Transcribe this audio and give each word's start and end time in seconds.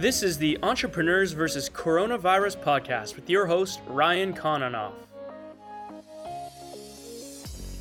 This 0.00 0.22
is 0.22 0.38
the 0.38 0.58
Entrepreneurs 0.62 1.32
versus 1.32 1.68
Coronavirus 1.68 2.56
podcast 2.62 3.16
with 3.16 3.28
your 3.28 3.44
host, 3.44 3.80
Ryan 3.86 4.32
Kononoff. 4.32 4.94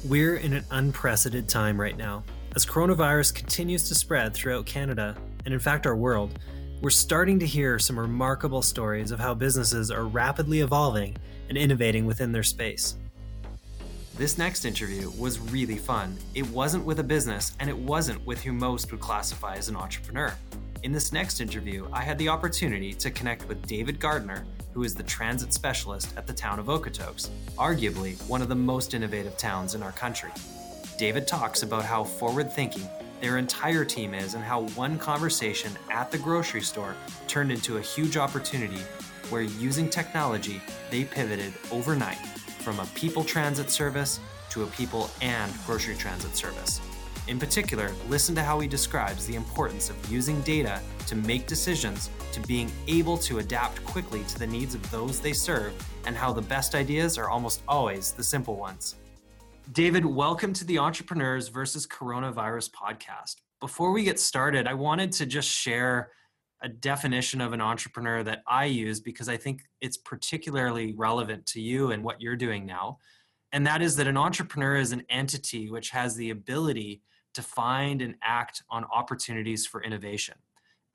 We're 0.04 0.36
in 0.36 0.52
an 0.52 0.66
unprecedented 0.70 1.47
time 1.47 1.79
right 1.79 1.96
now. 1.96 2.26
As 2.58 2.66
coronavirus 2.66 3.36
continues 3.36 3.88
to 3.88 3.96
spread 3.96 4.34
throughout 4.34 4.66
Canada, 4.66 5.16
and 5.46 5.54
in 5.54 5.62
fact 5.62 5.88
our 5.88 5.96
world, 5.96 6.38
we're 6.82 6.90
starting 6.90 7.40
to 7.40 7.46
hear 7.46 7.79
some 7.79 7.97
remarkable 7.97 8.62
stories 8.62 9.12
of 9.12 9.20
how 9.22 9.33
businesses 9.33 9.90
are 9.90 10.04
rapidly 10.04 10.60
evolving 10.60 11.15
and 11.47 11.58
innovating 11.58 12.06
within 12.06 12.33
their 12.33 12.44
space. 12.44 12.96
This 14.17 14.38
next 14.38 14.65
interview 14.65 15.10
was 15.12 15.40
really 15.40 15.78
fun. 15.78 16.17
It 16.36 16.45
wasn't 16.49 16.84
with 16.84 16.99
a 16.99 17.04
business, 17.04 17.55
and 17.62 17.70
it 17.70 17.77
wasn't 17.77 18.27
with 18.27 18.41
who 18.41 18.52
most 18.52 18.91
would 18.91 18.99
classify 18.99 19.55
as 19.55 19.70
an 19.70 19.77
entrepreneur. 19.77 20.34
In 20.82 20.94
this 20.94 21.12
next 21.12 21.41
interview, 21.41 21.90
I 21.91 22.02
had 22.02 22.18
the 22.18 22.30
opportunity 22.30 22.94
to 22.94 23.12
connect 23.12 23.46
with 23.50 23.68
David 23.68 24.00
Gardner, 24.00 24.46
who 24.74 24.84
is 24.84 24.96
the 24.96 25.04
transit 25.04 25.54
specialist 25.54 26.14
at 26.16 26.26
the 26.26 26.32
town 26.32 26.58
of 26.58 26.68
Okotoks, 26.68 27.30
arguably 27.58 28.16
one 28.30 28.42
of 28.42 28.48
the 28.48 28.56
most 28.56 28.94
innovative 28.94 29.38
towns 29.38 29.76
in 29.76 29.84
our 29.84 29.92
country. 29.92 30.32
David 30.98 31.28
talks 31.28 31.64
about 31.64 31.84
how 31.84 32.06
forward 32.06 32.54
thinking 32.54 32.88
their 33.20 33.38
entire 33.38 33.84
team 33.84 34.14
is 34.14 34.36
and 34.36 34.44
how 34.44 34.62
one 34.70 34.98
conversation 34.98 35.73
at 35.92 36.12
the 36.12 36.18
grocery 36.18 36.62
store 36.62 36.96
turned 37.28 37.52
into 37.52 37.76
a 37.76 37.82
huge 37.82 38.16
opportunity 38.16 38.82
where 39.30 39.42
using 39.42 39.90
technology, 39.90 40.62
they 40.92 41.04
pivoted 41.04 41.54
overnight 41.72 42.26
from 42.59 42.80
a 42.80 42.86
people 42.96 43.26
transit 43.26 43.70
service 43.70 44.22
to 44.50 44.64
a 44.64 44.68
people 44.68 45.09
and 45.22 45.52
grocery 45.66 45.96
transit 45.96 46.38
service. 46.38 46.80
In 47.30 47.38
particular, 47.38 47.92
listen 48.08 48.34
to 48.34 48.42
how 48.42 48.60
he 48.60 48.68
describes 48.68 49.28
the 49.28 49.36
importance 49.36 49.92
of 49.92 50.12
using 50.12 50.42
data 50.42 50.82
to 51.06 51.16
make 51.16 51.46
decisions, 51.46 52.10
to 52.32 52.40
being 52.48 52.72
able 52.88 53.20
to 53.20 53.38
adapt 53.38 53.86
quickly 53.86 54.24
to 54.30 54.40
the 54.40 54.48
needs 54.48 54.74
of 54.74 54.90
those 54.90 55.20
they 55.20 55.34
serve, 55.34 55.72
and 56.08 56.18
how 56.18 56.34
the 56.34 56.42
best 56.42 56.73
ideas 56.73 57.20
are 57.20 57.30
almost 57.30 57.62
always 57.68 58.14
the 58.14 58.23
simple 58.23 58.56
ones. 58.56 58.95
David, 59.73 60.03
welcome 60.03 60.53
to 60.53 60.66
the 60.66 60.80
Entrepreneurs 60.80 61.50
versus 61.50 61.86
Coronavirus 61.86 62.72
podcast. 62.72 63.36
Before 63.59 63.92
we 63.92 64.02
get 64.02 64.20
started, 64.20 64.66
I 64.66 64.73
wanted 64.73 65.12
to 65.12 65.28
just 65.28 65.50
share 65.50 66.09
a 66.64 66.68
definition 66.68 67.42
of 67.42 67.53
an 67.53 67.62
entrepreneur 67.62 68.23
that 68.23 68.42
I 68.48 68.66
use 68.66 69.02
because 69.02 69.30
I 69.30 69.38
think 69.38 69.62
it's 69.81 69.98
particularly 69.98 70.96
relevant 70.98 71.46
to 71.46 71.62
you 71.62 71.92
and 71.92 72.03
what 72.03 72.22
you're 72.22 72.36
doing 72.36 72.66
now. 72.66 72.98
And 73.52 73.68
that 73.68 73.84
is 73.84 73.96
that 73.98 74.08
an 74.08 74.18
entrepreneur 74.18 74.78
is 74.78 74.94
an 74.94 75.03
entity 75.12 75.70
which 75.70 75.92
has 75.92 76.16
the 76.16 76.31
ability 76.31 77.03
to 77.33 77.41
find 77.41 78.02
and 78.02 78.16
act 78.22 78.63
on 78.69 78.85
opportunities 78.85 79.66
for 79.66 79.83
innovation. 79.83 80.35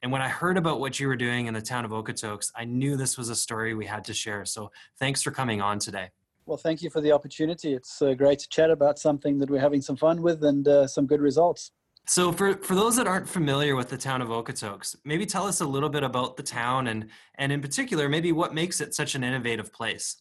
And 0.02 0.12
when 0.12 0.20
I 0.20 0.28
heard 0.28 0.58
about 0.58 0.80
what 0.80 1.00
you 1.00 1.08
were 1.08 1.16
doing 1.16 1.46
in 1.46 1.54
the 1.54 1.62
town 1.62 1.84
of 1.84 1.90
Okotoks, 1.90 2.50
I 2.54 2.64
knew 2.64 2.96
this 2.96 3.16
was 3.16 3.30
a 3.30 3.36
story 3.36 3.74
we 3.74 3.86
had 3.86 4.04
to 4.04 4.14
share. 4.14 4.44
So 4.44 4.70
thanks 4.98 5.22
for 5.22 5.30
coming 5.30 5.62
on 5.62 5.78
today. 5.78 6.10
Well, 6.46 6.58
thank 6.58 6.82
you 6.82 6.90
for 6.90 7.00
the 7.00 7.12
opportunity. 7.12 7.72
It's 7.72 8.02
uh, 8.02 8.12
great 8.12 8.40
to 8.40 8.48
chat 8.48 8.70
about 8.70 8.98
something 8.98 9.38
that 9.38 9.48
we're 9.48 9.60
having 9.60 9.80
some 9.80 9.96
fun 9.96 10.20
with 10.20 10.44
and 10.44 10.68
uh, 10.68 10.86
some 10.86 11.06
good 11.06 11.22
results. 11.22 11.70
So, 12.06 12.32
for, 12.32 12.54
for 12.58 12.74
those 12.74 12.96
that 12.96 13.06
aren't 13.06 13.26
familiar 13.26 13.76
with 13.76 13.88
the 13.88 13.96
town 13.96 14.20
of 14.20 14.28
Okotoks, 14.28 14.94
maybe 15.06 15.24
tell 15.24 15.46
us 15.46 15.62
a 15.62 15.66
little 15.66 15.88
bit 15.88 16.02
about 16.02 16.36
the 16.36 16.42
town 16.42 16.88
and, 16.88 17.08
and 17.36 17.50
in 17.50 17.62
particular, 17.62 18.10
maybe 18.10 18.30
what 18.30 18.52
makes 18.52 18.82
it 18.82 18.92
such 18.92 19.14
an 19.14 19.24
innovative 19.24 19.72
place. 19.72 20.16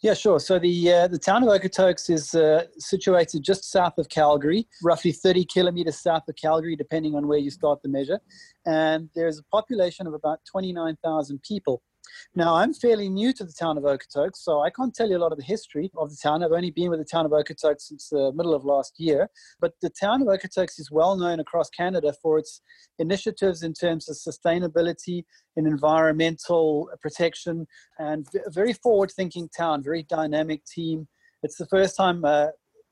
Yeah, 0.00 0.14
sure. 0.14 0.38
So 0.38 0.60
the 0.60 0.92
uh, 0.92 1.08
the 1.08 1.18
town 1.18 1.42
of 1.42 1.48
Okotoks 1.48 2.08
is 2.08 2.32
uh, 2.32 2.66
situated 2.78 3.42
just 3.42 3.64
south 3.64 3.98
of 3.98 4.08
Calgary, 4.08 4.68
roughly 4.80 5.10
30 5.10 5.44
kilometers 5.46 5.98
south 5.98 6.22
of 6.28 6.36
Calgary, 6.36 6.76
depending 6.76 7.16
on 7.16 7.26
where 7.26 7.38
you 7.38 7.50
start 7.50 7.82
the 7.82 7.88
measure. 7.88 8.20
And 8.64 9.08
there's 9.16 9.40
a 9.40 9.42
population 9.50 10.06
of 10.06 10.14
about 10.14 10.38
29,000 10.50 11.42
people. 11.42 11.82
Now, 12.34 12.54
I'm 12.54 12.72
fairly 12.74 13.08
new 13.08 13.32
to 13.34 13.44
the 13.44 13.52
town 13.52 13.78
of 13.78 13.84
Okotoks, 13.84 14.36
so 14.36 14.60
I 14.60 14.70
can't 14.70 14.94
tell 14.94 15.08
you 15.08 15.16
a 15.16 15.18
lot 15.18 15.32
of 15.32 15.38
the 15.38 15.44
history 15.44 15.90
of 15.96 16.10
the 16.10 16.16
town. 16.22 16.42
I've 16.42 16.52
only 16.52 16.70
been 16.70 16.90
with 16.90 17.00
the 17.00 17.04
town 17.04 17.26
of 17.26 17.32
Okotoks 17.32 17.82
since 17.82 18.08
the 18.08 18.32
middle 18.34 18.54
of 18.54 18.64
last 18.64 18.94
year. 18.98 19.28
But 19.60 19.74
the 19.82 19.90
town 19.90 20.22
of 20.22 20.28
Okotoks 20.28 20.78
is 20.78 20.90
well 20.90 21.16
known 21.16 21.40
across 21.40 21.70
Canada 21.70 22.14
for 22.22 22.38
its 22.38 22.60
initiatives 22.98 23.62
in 23.62 23.72
terms 23.72 24.08
of 24.08 24.16
sustainability 24.16 25.24
and 25.56 25.66
environmental 25.66 26.90
protection, 27.00 27.66
and 27.98 28.26
a 28.46 28.50
very 28.50 28.72
forward 28.72 29.10
thinking 29.10 29.48
town, 29.48 29.82
very 29.82 30.02
dynamic 30.02 30.64
team. 30.64 31.08
It's 31.42 31.56
the 31.56 31.66
first 31.66 31.96
time 31.96 32.24
uh, 32.24 32.48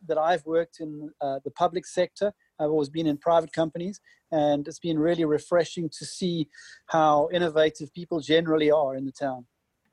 that 0.08 0.18
I've 0.18 0.44
worked 0.46 0.78
in 0.80 1.10
uh, 1.20 1.40
the 1.44 1.50
public 1.50 1.86
sector. 1.86 2.32
I've 2.58 2.70
always 2.70 2.88
been 2.88 3.06
in 3.06 3.18
private 3.18 3.52
companies, 3.52 4.00
and 4.32 4.66
it's 4.66 4.78
been 4.78 4.98
really 4.98 5.24
refreshing 5.24 5.88
to 5.98 6.04
see 6.04 6.48
how 6.86 7.28
innovative 7.32 7.92
people 7.92 8.20
generally 8.20 8.70
are 8.70 8.96
in 8.96 9.04
the 9.04 9.12
town. 9.12 9.46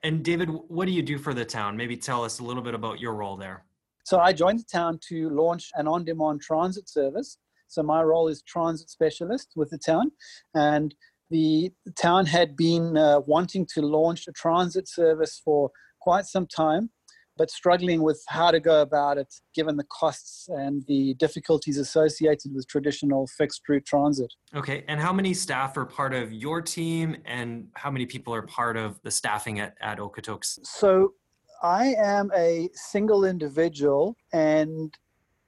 And 0.03 0.23
David, 0.23 0.49
what 0.49 0.85
do 0.85 0.91
you 0.91 1.01
do 1.01 1.17
for 1.17 1.33
the 1.33 1.45
town? 1.45 1.77
Maybe 1.77 1.95
tell 1.95 2.23
us 2.23 2.39
a 2.39 2.43
little 2.43 2.63
bit 2.63 2.73
about 2.73 2.99
your 2.99 3.13
role 3.13 3.37
there. 3.37 3.63
So 4.05 4.19
I 4.19 4.33
joined 4.33 4.59
the 4.59 4.65
town 4.71 4.99
to 5.09 5.29
launch 5.29 5.69
an 5.75 5.87
on-demand 5.87 6.41
transit 6.41 6.89
service. 6.89 7.37
So 7.69 7.83
my 7.83 8.03
role 8.03 8.27
is 8.27 8.41
transit 8.41 8.89
specialist 8.89 9.53
with 9.55 9.69
the 9.69 9.77
town, 9.77 10.11
and 10.53 10.93
the 11.29 11.71
town 11.97 12.25
had 12.25 12.55
been 12.55 12.97
uh, 12.97 13.21
wanting 13.21 13.65
to 13.73 13.81
launch 13.81 14.27
a 14.27 14.31
transit 14.33 14.87
service 14.87 15.41
for 15.43 15.71
quite 16.01 16.25
some 16.25 16.45
time 16.45 16.89
but 17.37 17.49
struggling 17.49 18.01
with 18.01 18.23
how 18.27 18.51
to 18.51 18.59
go 18.59 18.81
about 18.81 19.17
it 19.17 19.33
given 19.53 19.77
the 19.77 19.83
costs 19.85 20.47
and 20.49 20.83
the 20.87 21.15
difficulties 21.15 21.77
associated 21.77 22.53
with 22.53 22.67
traditional 22.67 23.27
fixed 23.27 23.61
route 23.67 23.85
transit. 23.85 24.31
Okay, 24.55 24.83
and 24.87 24.99
how 24.99 25.11
many 25.11 25.33
staff 25.33 25.75
are 25.77 25.85
part 25.85 26.13
of 26.13 26.31
your 26.31 26.61
team 26.61 27.17
and 27.25 27.67
how 27.73 27.89
many 27.89 28.05
people 28.05 28.33
are 28.33 28.43
part 28.43 28.77
of 28.77 28.99
the 29.03 29.11
staffing 29.11 29.59
at, 29.59 29.75
at 29.81 29.97
Okotoks? 29.97 30.59
So 30.63 31.13
I 31.61 31.95
am 31.97 32.29
a 32.35 32.69
single 32.73 33.25
individual 33.25 34.15
and 34.31 34.95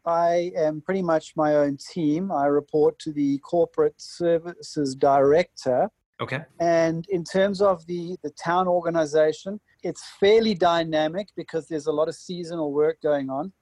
I 0.05 0.51
am 0.55 0.81
pretty 0.81 1.01
much 1.01 1.33
my 1.35 1.55
own 1.55 1.77
team. 1.77 2.31
I 2.31 2.45
report 2.45 2.99
to 2.99 3.11
the 3.11 3.39
corporate 3.39 3.95
services 3.97 4.95
director. 4.95 5.89
Okay. 6.21 6.41
And 6.59 7.05
in 7.09 7.23
terms 7.23 7.61
of 7.61 7.85
the, 7.87 8.15
the 8.23 8.29
town 8.41 8.67
organization, 8.67 9.59
it's 9.85 10.03
fairly 10.19 10.55
dynamic 10.55 11.29
because 11.37 11.67
there's 11.67 11.85
a 11.85 11.91
lot 11.91 12.07
of 12.07 12.15
seasonal 12.15 12.73
work 12.73 12.99
going 13.03 13.29
on. 13.29 13.53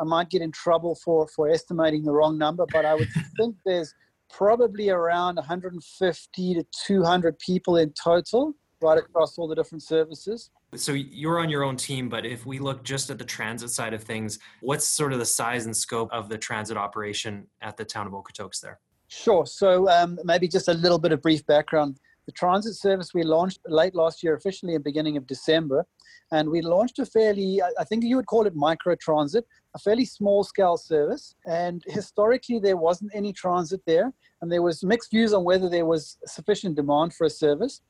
I 0.00 0.04
might 0.04 0.28
get 0.28 0.42
in 0.42 0.50
trouble 0.50 0.96
for, 0.96 1.28
for 1.28 1.48
estimating 1.48 2.02
the 2.02 2.10
wrong 2.10 2.36
number, 2.36 2.66
but 2.72 2.84
I 2.84 2.94
would 2.94 3.08
think 3.36 3.54
there's 3.64 3.94
probably 4.28 4.90
around 4.90 5.36
150 5.36 6.54
to 6.54 6.66
200 6.86 7.38
people 7.38 7.76
in 7.76 7.92
total 7.92 8.52
right 8.82 8.98
across 8.98 9.38
all 9.38 9.46
the 9.46 9.54
different 9.54 9.82
services. 9.82 10.50
So 10.74 10.92
you're 10.92 11.38
on 11.38 11.48
your 11.48 11.62
own 11.62 11.76
team, 11.76 12.08
but 12.08 12.26
if 12.26 12.46
we 12.46 12.58
look 12.58 12.82
just 12.82 13.10
at 13.10 13.18
the 13.18 13.24
transit 13.24 13.70
side 13.70 13.94
of 13.94 14.02
things, 14.02 14.40
what's 14.62 14.86
sort 14.86 15.12
of 15.12 15.20
the 15.20 15.26
size 15.26 15.66
and 15.66 15.76
scope 15.76 16.08
of 16.12 16.28
the 16.28 16.38
transit 16.38 16.76
operation 16.76 17.46
at 17.60 17.76
the 17.76 17.84
town 17.84 18.08
of 18.08 18.12
Okotoks 18.12 18.60
there? 18.60 18.80
Sure. 19.06 19.46
So 19.46 19.88
um, 19.88 20.18
maybe 20.24 20.48
just 20.48 20.68
a 20.68 20.74
little 20.74 20.98
bit 20.98 21.12
of 21.12 21.22
brief 21.22 21.46
background. 21.46 21.98
The 22.30 22.34
transit 22.34 22.76
service 22.76 23.12
we 23.12 23.24
launched 23.24 23.58
late 23.66 23.96
last 23.96 24.22
year, 24.22 24.36
officially 24.36 24.76
in 24.76 24.82
beginning 24.82 25.16
of 25.16 25.26
December, 25.26 25.84
and 26.30 26.48
we 26.48 26.62
launched 26.62 27.00
a 27.00 27.04
fairly, 27.04 27.60
I 27.76 27.82
think 27.82 28.04
you 28.04 28.14
would 28.14 28.28
call 28.28 28.46
it 28.46 28.54
micro 28.54 28.94
transit, 28.94 29.44
a 29.74 29.80
fairly 29.80 30.04
small 30.04 30.44
scale 30.44 30.76
service. 30.76 31.34
And 31.48 31.82
historically, 31.88 32.60
there 32.60 32.76
wasn't 32.76 33.10
any 33.16 33.32
transit 33.32 33.80
there, 33.84 34.12
and 34.40 34.52
there 34.52 34.62
was 34.62 34.84
mixed 34.84 35.10
views 35.10 35.32
on 35.32 35.42
whether 35.42 35.68
there 35.68 35.86
was 35.86 36.18
sufficient 36.24 36.76
demand 36.76 37.14
for 37.14 37.24
a 37.24 37.30
service. 37.30 37.82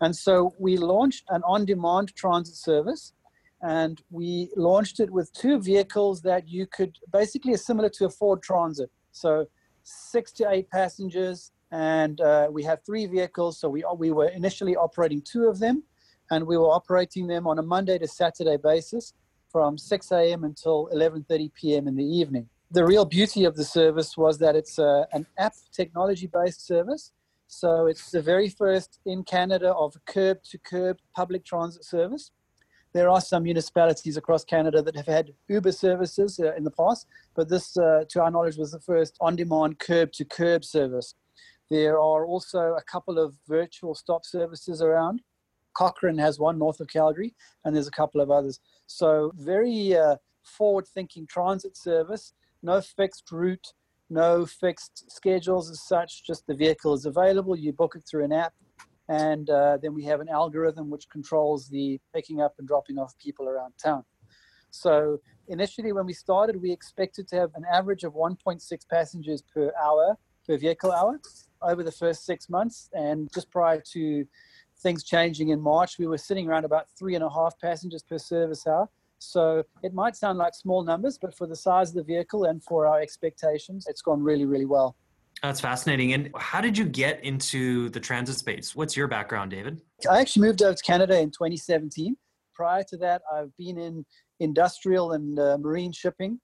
And 0.00 0.14
so 0.14 0.54
we 0.60 0.76
launched 0.76 1.24
an 1.30 1.42
on-demand 1.42 2.14
transit 2.14 2.54
service, 2.54 3.12
and 3.60 4.00
we 4.08 4.52
launched 4.56 5.00
it 5.00 5.10
with 5.10 5.32
two 5.32 5.60
vehicles 5.60 6.22
that 6.22 6.46
you 6.46 6.68
could 6.68 6.96
basically 7.12 7.54
is 7.54 7.66
similar 7.66 7.88
to 7.88 8.04
a 8.04 8.10
Ford 8.10 8.40
Transit. 8.40 8.88
So 9.10 9.46
six 9.82 10.30
to 10.34 10.48
eight 10.48 10.70
passengers, 10.70 11.50
and 11.72 12.20
uh, 12.20 12.48
we 12.50 12.62
have 12.64 12.80
three 12.84 13.06
vehicles. 13.06 13.58
So 13.58 13.68
we 13.68 13.84
we 13.96 14.10
were 14.10 14.28
initially 14.28 14.76
operating 14.76 15.22
two 15.22 15.44
of 15.48 15.58
them, 15.58 15.82
and 16.30 16.46
we 16.46 16.56
were 16.56 16.70
operating 16.70 17.26
them 17.26 17.46
on 17.46 17.58
a 17.58 17.62
Monday 17.62 17.98
to 17.98 18.08
Saturday 18.08 18.56
basis 18.56 19.14
from 19.50 19.76
6 19.76 20.12
a.m. 20.12 20.44
until 20.44 20.88
11:30 20.94 21.52
p.m. 21.54 21.88
in 21.88 21.96
the 21.96 22.04
evening. 22.04 22.48
The 22.70 22.84
real 22.84 23.04
beauty 23.04 23.44
of 23.44 23.56
the 23.56 23.64
service 23.64 24.16
was 24.16 24.38
that 24.38 24.54
it's 24.54 24.78
a, 24.78 24.84
uh, 24.84 25.04
an 25.12 25.26
app 25.38 25.54
technology-based 25.72 26.64
service. 26.64 27.12
So 27.48 27.86
it's 27.86 28.12
the 28.12 28.22
very 28.22 28.48
first 28.48 29.00
in 29.04 29.24
Canada 29.24 29.74
of 29.74 29.96
curb 30.06 30.44
to 30.50 30.58
curb 30.58 30.98
public 31.16 31.44
transit 31.44 31.84
service. 31.84 32.30
There 32.92 33.08
are 33.08 33.20
some 33.20 33.42
municipalities 33.42 34.16
across 34.16 34.44
Canada 34.44 34.82
that 34.82 34.96
have 34.96 35.06
had 35.06 35.32
Uber 35.48 35.72
services 35.72 36.40
uh, 36.40 36.54
in 36.54 36.62
the 36.62 36.70
past, 36.70 37.06
but 37.34 37.48
this, 37.48 37.76
uh, 37.76 38.04
to 38.08 38.22
our 38.22 38.30
knowledge, 38.30 38.56
was 38.56 38.72
the 38.72 38.80
first 38.80 39.16
on 39.20 39.36
demand 39.36 39.80
curb 39.80 40.12
to 40.12 40.24
curb 40.24 40.64
service. 40.64 41.14
There 41.70 42.00
are 42.00 42.26
also 42.26 42.74
a 42.74 42.82
couple 42.82 43.18
of 43.18 43.36
virtual 43.48 43.94
stop 43.94 44.24
services 44.24 44.82
around. 44.82 45.22
Cochrane 45.74 46.18
has 46.18 46.38
one 46.38 46.58
north 46.58 46.80
of 46.80 46.88
Calgary, 46.88 47.34
and 47.64 47.74
there's 47.74 47.86
a 47.86 47.92
couple 47.92 48.20
of 48.20 48.28
others. 48.28 48.58
So, 48.86 49.32
very 49.36 49.96
uh, 49.96 50.16
forward 50.44 50.88
thinking 50.88 51.28
transit 51.28 51.76
service, 51.76 52.32
no 52.62 52.80
fixed 52.80 53.30
route, 53.30 53.72
no 54.10 54.44
fixed 54.46 55.12
schedules 55.12 55.70
as 55.70 55.86
such, 55.86 56.24
just 56.24 56.44
the 56.48 56.54
vehicle 56.54 56.92
is 56.92 57.06
available. 57.06 57.56
You 57.56 57.72
book 57.72 57.94
it 57.94 58.02
through 58.10 58.24
an 58.24 58.32
app, 58.32 58.52
and 59.08 59.48
uh, 59.48 59.78
then 59.80 59.94
we 59.94 60.04
have 60.06 60.20
an 60.20 60.28
algorithm 60.28 60.90
which 60.90 61.08
controls 61.08 61.68
the 61.68 62.00
picking 62.12 62.40
up 62.40 62.54
and 62.58 62.66
dropping 62.66 62.98
off 62.98 63.16
people 63.18 63.48
around 63.48 63.74
town. 63.80 64.02
So 64.72 65.18
initially, 65.46 65.92
when 65.92 66.06
we 66.06 66.14
started, 66.14 66.60
we 66.60 66.72
expected 66.72 67.28
to 67.28 67.36
have 67.36 67.50
an 67.54 67.64
average 67.72 68.02
of 68.02 68.14
1.6 68.14 68.60
passengers 68.88 69.42
per 69.54 69.72
hour 69.80 70.16
per 70.46 70.56
vehicle 70.56 70.90
hour 70.90 71.20
over 71.62 71.82
the 71.82 71.92
first 71.92 72.24
six 72.24 72.48
months, 72.48 72.88
and 72.92 73.30
just 73.32 73.50
prior 73.50 73.82
to 73.92 74.26
things 74.82 75.04
changing 75.04 75.50
in 75.50 75.60
March, 75.60 75.98
we 75.98 76.06
were 76.06 76.18
sitting 76.18 76.48
around 76.48 76.64
about 76.64 76.86
three 76.98 77.14
and 77.14 77.24
a 77.24 77.30
half 77.30 77.58
passengers 77.60 78.02
per 78.02 78.18
service 78.18 78.66
hour. 78.66 78.88
So 79.18 79.62
it 79.82 79.92
might 79.92 80.16
sound 80.16 80.38
like 80.38 80.54
small 80.54 80.82
numbers, 80.82 81.18
but 81.20 81.36
for 81.36 81.46
the 81.46 81.56
size 81.56 81.90
of 81.90 81.96
the 81.96 82.02
vehicle 82.02 82.44
and 82.44 82.62
for 82.64 82.86
our 82.86 83.00
expectations, 83.00 83.86
it's 83.86 84.00
gone 84.00 84.22
really, 84.22 84.46
really 84.46 84.64
well. 84.64 84.96
That's 85.42 85.60
fascinating. 85.60 86.12
And 86.14 86.30
how 86.36 86.60
did 86.60 86.76
you 86.76 86.84
get 86.84 87.22
into 87.24 87.90
the 87.90 88.00
transit 88.00 88.36
space? 88.36 88.74
What's 88.74 88.96
your 88.96 89.08
background, 89.08 89.50
David? 89.50 89.80
I 90.10 90.20
actually 90.20 90.46
moved 90.46 90.62
over 90.62 90.74
to 90.74 90.82
Canada 90.82 91.18
in 91.18 91.30
2017. 91.30 92.16
Prior 92.54 92.82
to 92.84 92.96
that, 92.98 93.22
I've 93.32 93.54
been 93.56 93.78
in 93.78 94.04
industrial 94.38 95.12
and 95.12 95.38
uh, 95.38 95.58
marine 95.58 95.92
shipping 95.92 96.40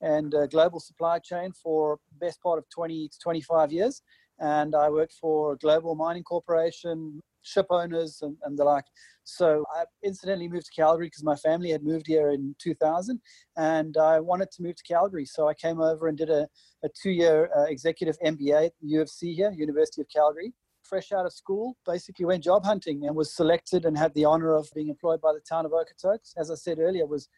and 0.00 0.34
uh, 0.34 0.46
global 0.46 0.78
supply 0.78 1.18
chain 1.18 1.52
for 1.52 1.98
best 2.20 2.40
part 2.42 2.58
of 2.58 2.68
20 2.70 3.08
to 3.08 3.18
25 3.18 3.72
years. 3.72 4.02
And 4.38 4.74
I 4.74 4.90
worked 4.90 5.14
for 5.20 5.52
a 5.52 5.56
Global 5.58 5.94
Mining 5.94 6.22
Corporation, 6.22 7.22
ship 7.46 7.66
owners 7.70 8.18
and, 8.22 8.36
and 8.42 8.58
the 8.58 8.64
like. 8.64 8.84
So 9.24 9.64
I 9.74 9.84
incidentally 10.04 10.48
moved 10.48 10.66
to 10.66 10.80
Calgary 10.80 11.06
because 11.06 11.24
my 11.24 11.36
family 11.36 11.70
had 11.70 11.82
moved 11.82 12.06
here 12.06 12.30
in 12.30 12.54
2000 12.60 13.20
and 13.56 13.96
I 13.96 14.20
wanted 14.20 14.50
to 14.52 14.62
move 14.62 14.76
to 14.76 14.82
Calgary. 14.82 15.24
So 15.24 15.48
I 15.48 15.54
came 15.54 15.80
over 15.80 16.08
and 16.08 16.18
did 16.18 16.30
a, 16.30 16.48
a 16.84 16.88
two 17.00 17.10
year 17.10 17.48
uh, 17.56 17.64
executive 17.64 18.16
MBA 18.24 18.66
at 18.66 18.72
U 18.82 19.00
of 19.00 19.08
C 19.08 19.34
here, 19.34 19.52
University 19.52 20.02
of 20.02 20.08
Calgary. 20.14 20.52
Fresh 20.82 21.10
out 21.10 21.26
of 21.26 21.32
school, 21.32 21.76
basically 21.84 22.26
went 22.26 22.44
job 22.44 22.64
hunting 22.64 23.06
and 23.06 23.16
was 23.16 23.34
selected 23.34 23.84
and 23.84 23.98
had 23.98 24.14
the 24.14 24.24
honor 24.24 24.54
of 24.54 24.68
being 24.72 24.88
employed 24.88 25.20
by 25.20 25.32
the 25.32 25.40
town 25.40 25.66
of 25.66 25.72
Okotoks. 25.72 26.32
As 26.36 26.48
I 26.48 26.54
said 26.54 26.78
earlier, 26.78 27.06
was 27.06 27.28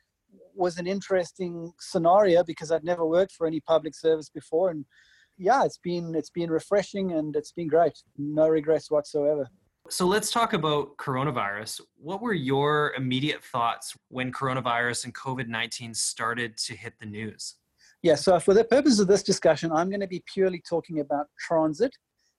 was 0.55 0.77
an 0.77 0.87
interesting 0.87 1.73
scenario 1.81 2.45
because 2.45 2.71
I'd 2.71 2.85
never 2.85 3.07
worked 3.07 3.33
for 3.33 3.47
any 3.47 3.61
public 3.61 3.95
service 3.95 4.29
before 4.29 4.69
and 4.69 4.85
yeah, 5.39 5.65
it's 5.65 5.79
been 5.79 6.15
it's 6.15 6.31
been 6.31 6.51
refreshing 6.51 7.13
and 7.13 7.35
it's 7.37 7.53
been 7.53 7.69
great. 7.69 7.99
No 8.17 8.49
regrets 8.49 8.91
whatsoever. 8.91 9.49
So 9.91 10.07
let's 10.07 10.31
talk 10.31 10.53
about 10.53 10.97
coronavirus. 10.99 11.81
What 11.97 12.21
were 12.21 12.35
your 12.35 12.93
immediate 12.95 13.43
thoughts 13.43 13.97
when 14.09 14.31
coronavirus 14.33 15.07
and 15.07 15.15
COVID 15.15 15.49
19 15.49 15.95
started 15.95 16.59
to 16.59 16.75
hit 16.77 16.95
the 17.01 17.07
news? 17.07 17.55
Yeah, 18.03 18.15
so 18.15 18.39
for 18.39 18.55
the 18.55 18.65
purpose 18.65 19.01
of 19.01 19.09
this 19.09 19.23
discussion, 19.23 19.73
I'm 19.73 19.89
going 19.89 20.01
to 20.01 20.07
be 20.07 20.23
purely 20.33 20.63
talking 20.69 21.01
about 21.01 21.27
transit, 21.39 21.97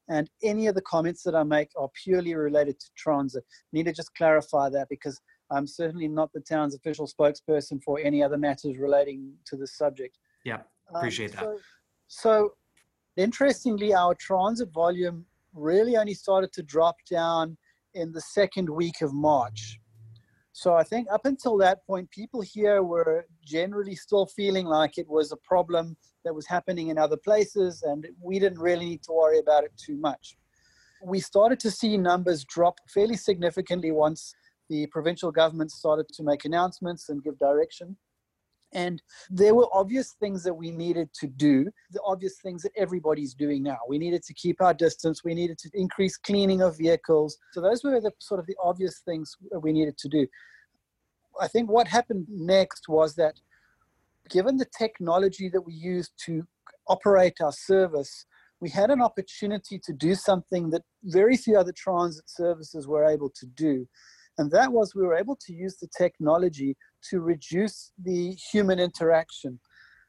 and 0.07 0.29
any 0.41 0.67
of 0.67 0.75
the 0.75 0.81
comments 0.81 1.23
that 1.23 1.35
I 1.35 1.43
make 1.43 1.69
are 1.77 1.89
purely 2.03 2.33
related 2.35 2.79
to 2.79 2.85
transit. 2.95 3.43
Need 3.73 3.87
to 3.87 3.93
just 3.93 4.13
clarify 4.15 4.69
that 4.69 4.87
because 4.89 5.19
I'm 5.51 5.67
certainly 5.67 6.07
not 6.07 6.31
the 6.33 6.39
town's 6.41 6.75
official 6.75 7.07
spokesperson 7.07 7.81
for 7.83 7.99
any 7.99 8.23
other 8.23 8.37
matters 8.37 8.77
relating 8.77 9.33
to 9.47 9.57
this 9.57 9.75
subject. 9.75 10.17
Yeah, 10.45 10.59
appreciate 10.95 11.37
um, 11.39 11.43
so, 11.43 11.51
that. 11.51 11.57
So, 12.07 12.53
interestingly, 13.19 13.93
our 13.93 14.15
transit 14.15 14.71
volume 14.71 15.25
really 15.53 15.97
only 15.97 16.13
started 16.13 16.53
to 16.53 16.63
drop 16.63 16.95
down 17.09 17.57
in 17.93 18.11
the 18.11 18.21
second 18.21 18.69
week 18.69 19.01
of 19.01 19.13
March. 19.13 19.79
So 20.51 20.73
I 20.73 20.83
think 20.83 21.07
up 21.11 21.25
until 21.25 21.57
that 21.57 21.85
point, 21.85 22.09
people 22.11 22.41
here 22.41 22.83
were 22.83 23.25
generally 23.45 23.95
still 23.95 24.25
feeling 24.25 24.65
like 24.65 24.97
it 24.97 25.07
was 25.07 25.31
a 25.31 25.37
problem 25.37 25.95
that 26.25 26.33
was 26.33 26.47
happening 26.47 26.89
in 26.89 26.97
other 26.97 27.17
places, 27.17 27.83
and 27.83 28.07
we 28.21 28.39
didn't 28.39 28.59
really 28.59 28.85
need 28.85 29.03
to 29.03 29.13
worry 29.13 29.39
about 29.39 29.63
it 29.63 29.71
too 29.77 29.97
much. 29.97 30.37
We 31.03 31.19
started 31.19 31.59
to 31.61 31.71
see 31.71 31.97
numbers 31.97 32.43
drop 32.43 32.75
fairly 32.93 33.15
significantly 33.15 33.91
once 33.91 34.33
the 34.69 34.87
provincial 34.87 35.31
government 35.31 35.71
started 35.71 36.07
to 36.09 36.23
make 36.23 36.45
announcements 36.45 37.09
and 37.09 37.23
give 37.23 37.39
direction. 37.39 37.95
And 38.71 39.01
there 39.29 39.55
were 39.55 39.67
obvious 39.73 40.11
things 40.19 40.43
that 40.43 40.53
we 40.53 40.69
needed 40.71 41.09
to 41.15 41.27
do, 41.27 41.71
the 41.91 42.01
obvious 42.05 42.37
things 42.41 42.61
that 42.63 42.71
everybody's 42.77 43.33
doing 43.33 43.63
now. 43.63 43.79
We 43.87 43.97
needed 43.97 44.23
to 44.23 44.33
keep 44.33 44.61
our 44.61 44.73
distance, 44.73 45.23
we 45.23 45.33
needed 45.33 45.57
to 45.59 45.69
increase 45.73 46.17
cleaning 46.17 46.61
of 46.61 46.77
vehicles. 46.77 47.37
So 47.53 47.61
those 47.61 47.83
were 47.83 47.99
the 47.99 48.11
sort 48.19 48.39
of 48.39 48.45
the 48.45 48.55
obvious 48.61 48.99
things 48.99 49.35
we 49.61 49.73
needed 49.73 49.97
to 49.97 50.09
do. 50.09 50.27
I 51.41 51.47
think 51.47 51.69
what 51.69 51.87
happened 51.87 52.27
next 52.29 52.87
was 52.87 53.15
that 53.15 53.35
given 54.29 54.57
the 54.57 54.67
technology 54.77 55.49
that 55.49 55.61
we 55.61 55.73
used 55.73 56.11
to 56.25 56.43
operate 56.87 57.37
our 57.41 57.51
service, 57.51 58.25
we 58.61 58.69
had 58.69 58.91
an 58.91 59.01
opportunity 59.01 59.79
to 59.79 59.93
do 59.93 60.15
something 60.15 60.69
that 60.69 60.83
very 61.03 61.37
few 61.37 61.57
other 61.57 61.71
transit 61.71 62.29
services 62.29 62.87
were 62.87 63.05
able 63.05 63.29
to 63.29 63.45
do. 63.45 63.87
And 64.37 64.51
that 64.51 64.71
was 64.71 64.95
we 64.95 65.01
were 65.01 65.15
able 65.15 65.37
to 65.47 65.53
use 65.53 65.77
the 65.77 65.89
technology 65.97 66.75
to 67.09 67.19
reduce 67.19 67.91
the 68.01 68.31
human 68.31 68.79
interaction. 68.79 69.59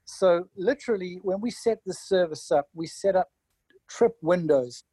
So, 0.05 0.49
literally, 0.57 1.21
when 1.23 1.41
we 1.41 1.51
set 1.51 1.79
the 1.87 1.95
service 1.95 2.51
up, 2.51 2.69
we 2.75 2.87
set 2.87 3.17
up 3.17 3.29
trip 3.89 4.17
windows. 4.23 4.85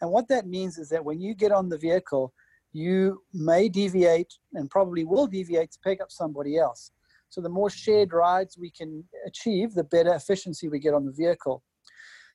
And 0.00 0.10
what 0.10 0.28
that 0.28 0.46
means 0.46 0.78
is 0.78 0.88
that 0.90 1.04
when 1.04 1.20
you 1.20 1.34
get 1.34 1.52
on 1.52 1.68
the 1.68 1.78
vehicle, 1.78 2.32
you 2.72 3.22
may 3.32 3.68
deviate 3.68 4.32
and 4.54 4.70
probably 4.70 5.04
will 5.04 5.26
deviate 5.26 5.72
to 5.72 5.78
pick 5.82 6.00
up 6.00 6.10
somebody 6.10 6.58
else. 6.58 6.90
So, 7.30 7.40
the 7.40 7.48
more 7.48 7.70
shared 7.70 8.12
rides 8.12 8.58
we 8.58 8.70
can 8.70 9.04
achieve, 9.26 9.74
the 9.74 9.84
better 9.84 10.14
efficiency 10.14 10.68
we 10.68 10.78
get 10.78 10.94
on 10.94 11.06
the 11.06 11.12
vehicle. 11.12 11.62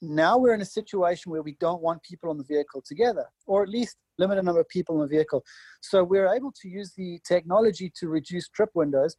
Now 0.03 0.37
we're 0.37 0.53
in 0.53 0.61
a 0.61 0.65
situation 0.65 1.31
where 1.31 1.41
we 1.41 1.55
don't 1.61 1.81
want 1.81 2.03
people 2.03 2.29
on 2.29 2.37
the 2.37 2.43
vehicle 2.43 2.83
together, 2.85 3.25
or 3.47 3.63
at 3.63 3.69
least 3.69 3.95
limited 4.17 4.43
number 4.43 4.59
of 4.59 4.67
people 4.67 4.95
in 4.95 5.01
the 5.01 5.15
vehicle. 5.15 5.43
So 5.81 6.03
we're 6.03 6.27
able 6.27 6.51
to 6.61 6.67
use 6.67 6.93
the 6.95 7.19
technology 7.25 7.91
to 7.99 8.09
reduce 8.09 8.49
trip 8.49 8.69
windows 8.73 9.15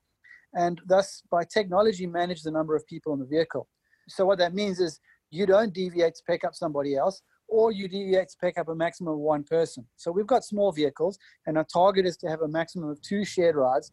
and 0.53 0.81
thus 0.87 1.23
by 1.31 1.45
technology 1.45 2.07
manage 2.07 2.43
the 2.43 2.51
number 2.51 2.77
of 2.77 2.87
people 2.87 3.15
in 3.15 3.19
the 3.19 3.27
vehicle. 3.27 3.67
So 4.09 4.27
what 4.27 4.39
that 4.39 4.55
means 4.55 4.79
is 4.79 5.01
you 5.31 5.47
don't 5.47 5.73
deviate 5.73 6.17
to 6.17 6.23
pick 6.29 6.45
up 6.45 6.55
somebody 6.55 6.97
else 6.97 7.23
or 7.49 7.73
you 7.73 7.89
deviate 7.89 8.29
to 8.29 8.37
pick 8.39 8.59
up 8.59 8.69
a 8.69 8.75
maximum 8.75 9.15
of 9.15 9.21
one 9.21 9.43
person. 9.43 9.87
So 9.97 10.13
we've 10.13 10.27
got 10.27 10.45
small 10.45 10.71
vehicles 10.71 11.19
and 11.47 11.57
our 11.57 11.65
target 11.65 12.05
is 12.05 12.19
to 12.19 12.29
have 12.29 12.43
a 12.43 12.49
maximum 12.49 12.91
of 12.91 13.01
two 13.01 13.25
shared 13.25 13.57
rides. 13.57 13.91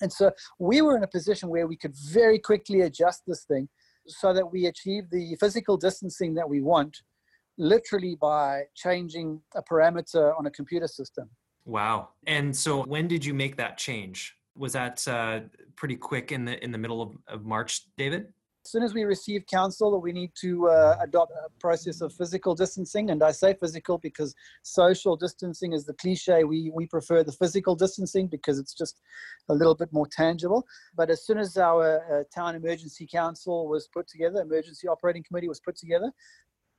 And 0.00 0.12
so 0.12 0.30
we 0.60 0.82
were 0.82 0.96
in 0.96 1.02
a 1.02 1.08
position 1.08 1.48
where 1.48 1.66
we 1.66 1.76
could 1.76 1.94
very 1.96 2.38
quickly 2.38 2.82
adjust 2.82 3.22
this 3.26 3.44
thing 3.44 3.68
so 4.06 4.32
that 4.32 4.50
we 4.50 4.66
achieve 4.66 5.10
the 5.10 5.36
physical 5.36 5.76
distancing 5.76 6.34
that 6.34 6.48
we 6.48 6.60
want 6.60 7.02
literally 7.58 8.16
by 8.16 8.62
changing 8.74 9.40
a 9.54 9.62
parameter 9.62 10.36
on 10.38 10.46
a 10.46 10.50
computer 10.50 10.88
system. 10.88 11.28
Wow. 11.64 12.10
And 12.26 12.54
so 12.54 12.82
when 12.84 13.06
did 13.06 13.24
you 13.24 13.34
make 13.34 13.56
that 13.56 13.78
change? 13.78 14.34
Was 14.56 14.72
that 14.72 15.06
uh, 15.06 15.40
pretty 15.76 15.96
quick 15.96 16.32
in 16.32 16.44
the 16.44 16.62
in 16.62 16.72
the 16.72 16.78
middle 16.78 17.00
of, 17.00 17.16
of 17.26 17.44
March, 17.44 17.82
David? 17.96 18.32
As 18.64 18.70
soon 18.70 18.84
as 18.84 18.94
we 18.94 19.02
receive 19.02 19.44
council, 19.46 20.00
we 20.00 20.12
need 20.12 20.30
to 20.40 20.68
uh, 20.68 20.96
adopt 21.00 21.32
a 21.32 21.50
process 21.58 22.00
of 22.00 22.12
physical 22.12 22.54
distancing. 22.54 23.10
And 23.10 23.20
I 23.20 23.32
say 23.32 23.54
physical 23.54 23.98
because 23.98 24.36
social 24.62 25.16
distancing 25.16 25.72
is 25.72 25.84
the 25.84 25.94
cliche. 25.94 26.44
We, 26.44 26.70
we 26.72 26.86
prefer 26.86 27.24
the 27.24 27.32
physical 27.32 27.74
distancing 27.74 28.28
because 28.28 28.60
it's 28.60 28.72
just 28.72 29.00
a 29.48 29.54
little 29.54 29.74
bit 29.74 29.92
more 29.92 30.06
tangible. 30.06 30.64
But 30.94 31.10
as 31.10 31.26
soon 31.26 31.38
as 31.38 31.56
our 31.56 32.20
uh, 32.20 32.22
town 32.32 32.54
emergency 32.54 33.08
council 33.10 33.66
was 33.66 33.88
put 33.92 34.06
together, 34.06 34.40
emergency 34.40 34.86
operating 34.86 35.24
committee 35.24 35.48
was 35.48 35.60
put 35.60 35.76
together, 35.76 36.12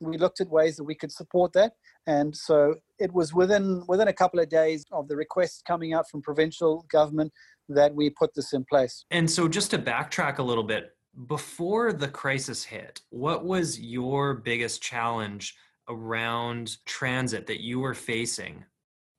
we 0.00 0.16
looked 0.16 0.40
at 0.40 0.48
ways 0.48 0.76
that 0.76 0.84
we 0.84 0.94
could 0.94 1.12
support 1.12 1.52
that. 1.52 1.72
And 2.06 2.34
so 2.34 2.76
it 2.98 3.12
was 3.12 3.34
within 3.34 3.84
within 3.88 4.08
a 4.08 4.12
couple 4.12 4.40
of 4.40 4.48
days 4.48 4.84
of 4.90 5.08
the 5.08 5.16
request 5.16 5.64
coming 5.66 5.92
out 5.92 6.08
from 6.10 6.22
provincial 6.22 6.86
government 6.90 7.32
that 7.68 7.94
we 7.94 8.10
put 8.10 8.34
this 8.34 8.52
in 8.52 8.64
place. 8.64 9.04
And 9.10 9.30
so 9.30 9.48
just 9.48 9.70
to 9.70 9.78
backtrack 9.78 10.38
a 10.38 10.42
little 10.42 10.64
bit, 10.64 10.93
before 11.26 11.92
the 11.92 12.08
crisis 12.08 12.64
hit, 12.64 13.00
what 13.10 13.44
was 13.44 13.80
your 13.80 14.34
biggest 14.34 14.82
challenge 14.82 15.56
around 15.88 16.76
transit 16.86 17.46
that 17.46 17.62
you 17.62 17.80
were 17.80 17.94
facing? 17.94 18.64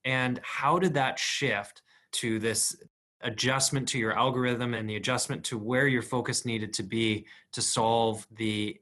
And 0.04 0.40
how 0.44 0.78
did 0.80 0.94
that 0.96 1.18
shift 1.18 1.82
to 2.14 2.40
this 2.40 2.76
adjustment 3.22 3.88
to 3.90 3.98
your 3.98 4.14
algorithm 4.14 4.74
and 4.74 4.90
the 4.90 4.98
adjustment 4.98 5.44
to 5.46 5.58
where 5.58 5.88
your 5.88 6.02
focus 6.02 6.46
needed 6.46 6.74
to 6.74 6.84
be 6.84 7.26
to 7.54 7.62
solve 7.62 8.28
the 8.38 8.80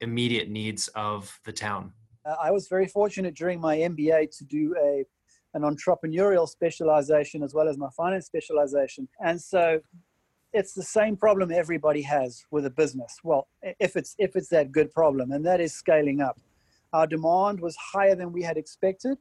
immediate 0.00 0.50
needs 0.50 0.88
of 0.88 1.38
the 1.44 1.52
town? 1.52 1.92
Uh, 2.26 2.36
I 2.40 2.50
was 2.50 2.68
very 2.68 2.86
fortunate 2.86 3.34
during 3.34 3.60
my 3.60 3.78
MBA 3.78 4.36
to 4.38 4.44
do 4.44 4.74
a 4.80 5.04
an 5.54 5.62
entrepreneurial 5.62 6.46
specialization 6.46 7.42
as 7.42 7.54
well 7.54 7.68
as 7.68 7.78
my 7.78 7.88
finance 7.96 8.26
specialization. 8.26 9.08
And 9.24 9.40
so 9.40 9.80
it's 10.52 10.72
the 10.72 10.82
same 10.82 11.16
problem 11.16 11.50
everybody 11.52 12.02
has 12.02 12.44
with 12.50 12.66
a 12.66 12.70
business. 12.70 13.16
Well, 13.22 13.48
if 13.62 13.96
it's 13.96 14.14
if 14.18 14.36
it's 14.36 14.48
that 14.48 14.72
good 14.72 14.92
problem, 14.92 15.32
and 15.32 15.44
that 15.46 15.60
is 15.60 15.74
scaling 15.74 16.20
up. 16.20 16.38
Our 16.92 17.06
demand 17.06 17.60
was 17.60 17.76
higher 17.76 18.14
than 18.14 18.32
we 18.32 18.42
had 18.42 18.56
expected, 18.56 19.18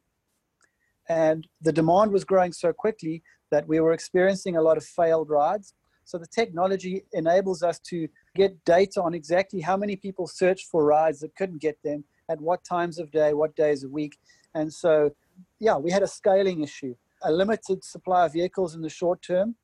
and 1.09 1.45
the 1.61 1.73
demand 1.73 2.11
was 2.11 2.23
growing 2.23 2.53
so 2.53 2.71
quickly 2.71 3.23
that 3.51 3.67
we 3.67 3.79
were 3.79 3.91
experiencing 3.91 4.55
a 4.55 4.61
lot 4.61 4.77
of 4.77 4.85
failed 4.85 5.29
rides. 5.29 5.73
So 6.05 6.17
the 6.17 6.27
technology 6.27 7.03
enables 7.11 7.63
us 7.63 7.79
to 7.89 8.07
get 8.35 8.63
data 8.63 9.01
on 9.01 9.13
exactly 9.13 9.59
how 9.59 9.75
many 9.75 9.97
people 9.97 10.27
searched 10.27 10.67
for 10.71 10.85
rides 10.85 11.19
that 11.19 11.35
couldn't 11.35 11.61
get 11.61 11.77
them, 11.83 12.05
at 12.29 12.39
what 12.39 12.63
times 12.63 12.99
of 12.99 13.11
day, 13.11 13.33
what 13.33 13.55
days 13.55 13.83
of 13.83 13.91
week, 13.91 14.17
and 14.55 14.71
so 14.71 15.11
yeah, 15.59 15.77
we 15.77 15.91
had 15.91 16.03
a 16.03 16.07
scaling 16.07 16.61
issue, 16.61 16.95
a 17.23 17.31
limited 17.31 17.83
supply 17.83 18.25
of 18.25 18.33
vehicles 18.33 18.75
in 18.75 18.81
the 18.81 18.89
short 18.89 19.21
term. 19.21 19.55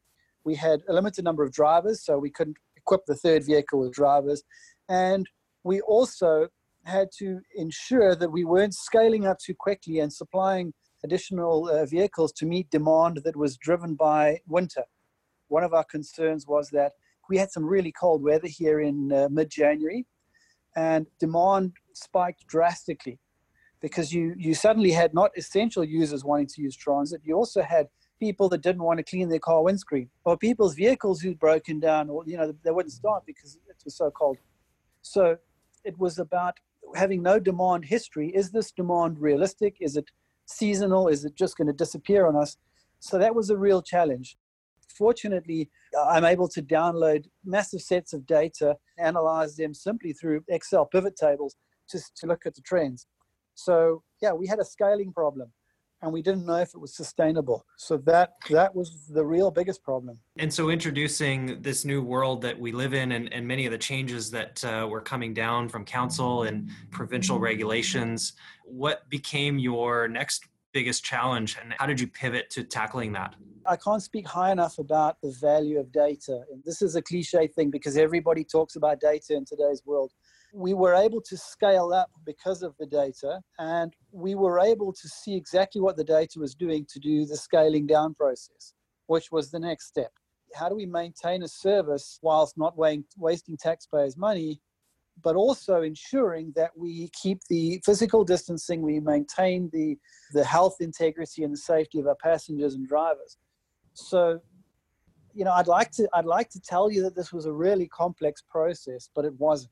We 0.43 0.55
had 0.55 0.81
a 0.88 0.93
limited 0.93 1.23
number 1.23 1.43
of 1.43 1.51
drivers, 1.51 2.03
so 2.03 2.17
we 2.17 2.29
couldn't 2.29 2.57
equip 2.75 3.05
the 3.05 3.15
third 3.15 3.45
vehicle 3.45 3.79
with 3.79 3.93
drivers. 3.93 4.43
And 4.89 5.25
we 5.63 5.81
also 5.81 6.47
had 6.85 7.09
to 7.19 7.39
ensure 7.55 8.15
that 8.15 8.29
we 8.29 8.43
weren't 8.43 8.73
scaling 8.73 9.25
up 9.25 9.39
too 9.39 9.55
quickly 9.55 10.00
and 10.00 10.12
supplying 10.12 10.73
additional 11.03 11.69
uh, 11.69 11.85
vehicles 11.85 12.31
to 12.33 12.45
meet 12.45 12.69
demand 12.69 13.21
that 13.23 13.35
was 13.35 13.57
driven 13.57 13.95
by 13.95 14.39
winter. 14.47 14.83
One 15.47 15.63
of 15.63 15.73
our 15.73 15.83
concerns 15.83 16.47
was 16.47 16.69
that 16.69 16.93
we 17.29 17.38
had 17.38 17.51
some 17.51 17.65
really 17.65 17.91
cold 17.91 18.21
weather 18.21 18.47
here 18.47 18.81
in 18.81 19.12
uh, 19.12 19.29
mid 19.31 19.50
January, 19.50 20.05
and 20.75 21.07
demand 21.19 21.73
spiked 21.93 22.47
drastically 22.47 23.19
because 23.81 24.13
you, 24.13 24.33
you 24.38 24.53
suddenly 24.53 24.91
had 24.91 25.13
not 25.13 25.31
essential 25.38 25.83
users 25.83 26.23
wanting 26.23 26.47
to 26.47 26.62
use 26.62 26.75
transit. 26.75 27.21
You 27.23 27.35
also 27.35 27.62
had 27.62 27.88
people 28.20 28.50
that 28.50 28.62
didn't 28.62 28.84
want 28.84 28.98
to 28.98 29.03
clean 29.03 29.29
their 29.29 29.39
car 29.39 29.63
windscreen 29.63 30.10
or 30.25 30.38
people's 30.38 30.75
vehicles 30.75 31.22
who'd 31.22 31.39
broken 31.39 31.79
down 31.79 32.10
or, 32.10 32.24
you 32.25 32.38
know, 32.38 32.53
they 32.63 32.72
wouldn't 32.72 32.93
start 32.93 33.24
because 33.25 33.58
it 33.67 33.75
was 33.84 33.96
so 33.96 34.10
cold. 34.12 34.38
So 35.01 35.38
it 35.84 35.98
was 36.00 36.20
about 36.20 36.60
having 36.96 37.22
no 37.22 37.39
demand 37.39 37.86
history. 37.86 38.29
Is 38.29 38.51
this 38.51 38.72
demand 38.72 39.20
realistic? 39.20 39.77
Is 39.82 39.98
it 39.98 40.10
seasonal? 40.46 41.08
Is 41.08 41.25
it 41.25 41.36
just 41.36 41.58
going 41.58 41.67
to 41.67 41.74
disappear 41.74 42.25
on 42.27 42.36
us? 42.36 42.58
So 43.00 43.17
that 43.17 43.36
was 43.36 43.50
a 43.50 43.58
real 43.58 43.82
challenge. 43.82 44.38
Fortunately, 44.88 45.70
I'm 46.10 46.24
able 46.24 46.48
to 46.50 46.62
download 46.62 47.25
massive 47.43 47.82
sets 47.82 48.13
of 48.13 48.25
data, 48.25 48.77
analyze 48.98 49.55
them 49.55 49.74
simply 49.74 50.13
through 50.13 50.43
Excel 50.48 50.86
pivot 50.86 51.15
tables 51.15 51.55
just 51.89 52.15
to 52.17 52.27
look 52.27 52.46
at 52.46 52.55
the 52.55 52.62
trends. 52.62 53.08
So 53.55 54.03
yeah, 54.22 54.32
we 54.34 54.48
had 54.48 54.60
a 54.60 54.65
scaling 54.65 55.12
problem 55.12 55.51
and 56.03 56.12
we 56.12 56.22
didn't 56.22 56.45
know 56.45 56.57
if 56.57 56.75
it 56.75 56.77
was 56.79 56.93
sustainable. 56.93 57.65
So 57.77 57.98
that 58.00 58.33
that 58.50 58.75
was 58.75 59.07
the 59.07 59.25
real 59.25 59.50
biggest 59.50 59.81
problem. 59.83 60.19
And 60.38 60.53
so 60.53 60.69
introducing 60.69 61.62
this 61.62 61.86
new 61.86 62.03
world 62.03 62.41
that 62.41 62.60
we 62.60 62.72
live 62.72 62.93
in 62.93 63.13
and, 63.13 63.31
and 63.33 63.48
many 63.48 63.65
of 63.65 63.72
the 63.72 63.77
changes 63.77 64.29
that 64.31 64.63
uh, 64.65 64.86
were 64.88 65.01
coming 65.01 65.33
down 65.33 65.69
from 65.69 65.86
council 65.86 66.43
and 66.43 66.69
provincial 66.91 67.39
regulations, 67.39 68.33
what 68.65 69.10
became 69.10 69.57
your 69.57 70.07
next 70.10 70.45
biggest 70.74 71.03
challenge 71.05 71.57
and 71.62 71.74
how 71.77 71.86
did 71.86 72.00
you 72.00 72.07
pivot 72.07 72.50
to 72.50 72.63
tackling 72.63 73.13
that? 73.13 73.36
I 73.65 73.77
can't 73.77 74.03
speak 74.03 74.27
high 74.27 74.51
enough 74.51 74.77
about 74.77 75.22
the 75.22 75.31
value 75.39 75.79
of 75.79 75.89
data. 75.91 76.41
And 76.51 76.62
this 76.65 76.81
is 76.81 76.98
a 76.98 77.01
cliche 77.01 77.48
thing 77.48 77.72
because 77.72 77.95
everybody 77.95 78.43
talks 78.43 78.75
about 78.75 79.00
data 79.00 79.36
in 79.36 79.45
today's 79.45 79.83
world 79.86 80.12
we 80.53 80.75
were 80.75 80.93
able 80.93 81.19
to 81.19 81.36
scale 81.36 81.91
up 81.91 82.12
because 82.25 82.62
of 82.62 82.75
the 82.79 82.86
data 82.86 83.41
and 83.57 83.93
we 84.12 84.36
were 84.36 84.60
able 84.60 84.93
to 84.93 85.10
see 85.10 85.36
exactly 85.36 85.81
what 85.81 85.98
the 85.98 86.03
data 86.03 86.39
was 86.39 86.53
doing 86.53 86.86
to 86.88 87.00
do 87.00 87.25
the 87.25 87.36
scaling 87.36 87.88
down 87.88 88.13
process 88.13 88.75
which 89.07 89.31
was 89.31 89.51
the 89.51 89.60
next 89.60 89.88
step. 89.88 90.12
How 90.55 90.69
do 90.69 90.75
we 90.75 90.86
maintain 90.86 91.43
a 91.43 91.48
service 91.48 92.19
whilst 92.22 92.57
not 92.57 92.77
weighing, 92.77 93.03
wasting 93.17 93.57
taxpayers 93.57 94.15
money 94.15 94.62
but 95.24 95.36
also 95.36 95.83
ensuring 95.83 96.51
that 96.55 96.72
we 96.75 97.10
keep 97.22 97.39
the 97.48 97.79
physical 97.86 98.24
distancing 98.24 98.81
we 98.81 99.00
maintain 99.00 99.69
the 99.72 99.95
the 100.33 100.43
health 100.43 100.77
integrity 100.79 101.43
and 101.43 101.53
the 101.53 101.57
safety 101.57 102.00
of 102.00 102.07
our 102.07 102.15
passengers 102.15 102.75
and 102.75 102.88
drivers? 102.88 103.38
So 103.93 104.39
you 105.36 105.43
know 105.43 105.51
i'd 105.53 105.67
like 105.67 105.89
to 105.89 106.07
i'd 106.13 106.25
like 106.25 106.48
to 106.48 106.62
tell 106.62 106.91
you 106.91 107.01
that 107.01 107.15
this 107.15 107.33
was 107.33 107.48
a 107.48 107.51
really 107.51 107.88
complex 107.88 108.43
process 108.48 109.10
but 109.15 109.25
it 109.25 109.33
wasn't 109.39 109.72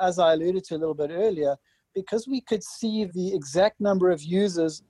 as 0.00 0.18
I 0.18 0.34
alluded 0.34 0.64
to 0.64 0.76
a 0.76 0.78
little 0.78 0.94
bit 0.94 1.10
earlier, 1.12 1.56
because 1.94 2.26
we 2.26 2.40
could 2.40 2.62
see 2.62 3.04
the 3.04 3.34
exact 3.34 3.80
number 3.80 4.10
of 4.10 4.22
users 4.22 4.82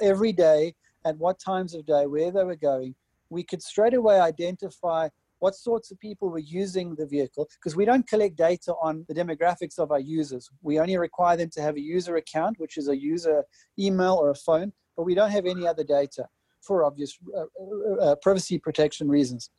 every 0.00 0.32
day 0.32 0.74
at 1.04 1.16
what 1.18 1.38
times 1.38 1.74
of 1.74 1.86
day, 1.86 2.06
where 2.06 2.30
they 2.30 2.44
were 2.44 2.56
going, 2.56 2.94
we 3.30 3.42
could 3.42 3.62
straight 3.62 3.94
away 3.94 4.20
identify 4.20 5.08
what 5.38 5.56
sorts 5.56 5.90
of 5.90 5.98
people 5.98 6.28
were 6.28 6.38
using 6.38 6.94
the 6.94 7.06
vehicle 7.06 7.48
because 7.58 7.74
we 7.74 7.84
don't 7.84 8.06
collect 8.06 8.36
data 8.36 8.72
on 8.80 9.04
the 9.08 9.14
demographics 9.14 9.76
of 9.76 9.90
our 9.90 9.98
users. 9.98 10.48
We 10.62 10.78
only 10.78 10.96
require 10.96 11.36
them 11.36 11.50
to 11.54 11.60
have 11.60 11.74
a 11.74 11.80
user 11.80 12.14
account, 12.16 12.60
which 12.60 12.76
is 12.76 12.88
a 12.88 12.96
user 12.96 13.42
email 13.76 14.14
or 14.14 14.30
a 14.30 14.36
phone, 14.36 14.72
but 14.96 15.02
we 15.02 15.16
don't 15.16 15.30
have 15.30 15.46
any 15.46 15.66
other 15.66 15.82
data 15.82 16.28
for 16.60 16.84
obvious 16.84 17.18
uh, 17.36 17.40
uh, 17.40 17.94
uh 18.04 18.14
privacy 18.22 18.56
protection 18.56 19.08
reasons. 19.08 19.50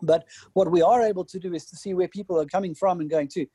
But 0.00 0.24
what 0.52 0.70
we 0.70 0.80
are 0.82 1.02
able 1.02 1.24
to 1.24 1.40
do 1.40 1.54
is 1.54 1.66
to 1.66 1.76
see 1.76 1.92
where 1.94 2.08
people 2.08 2.38
are 2.40 2.46
coming 2.46 2.74
from 2.74 3.00
and 3.00 3.10
going 3.10 3.28
to. 3.28 3.46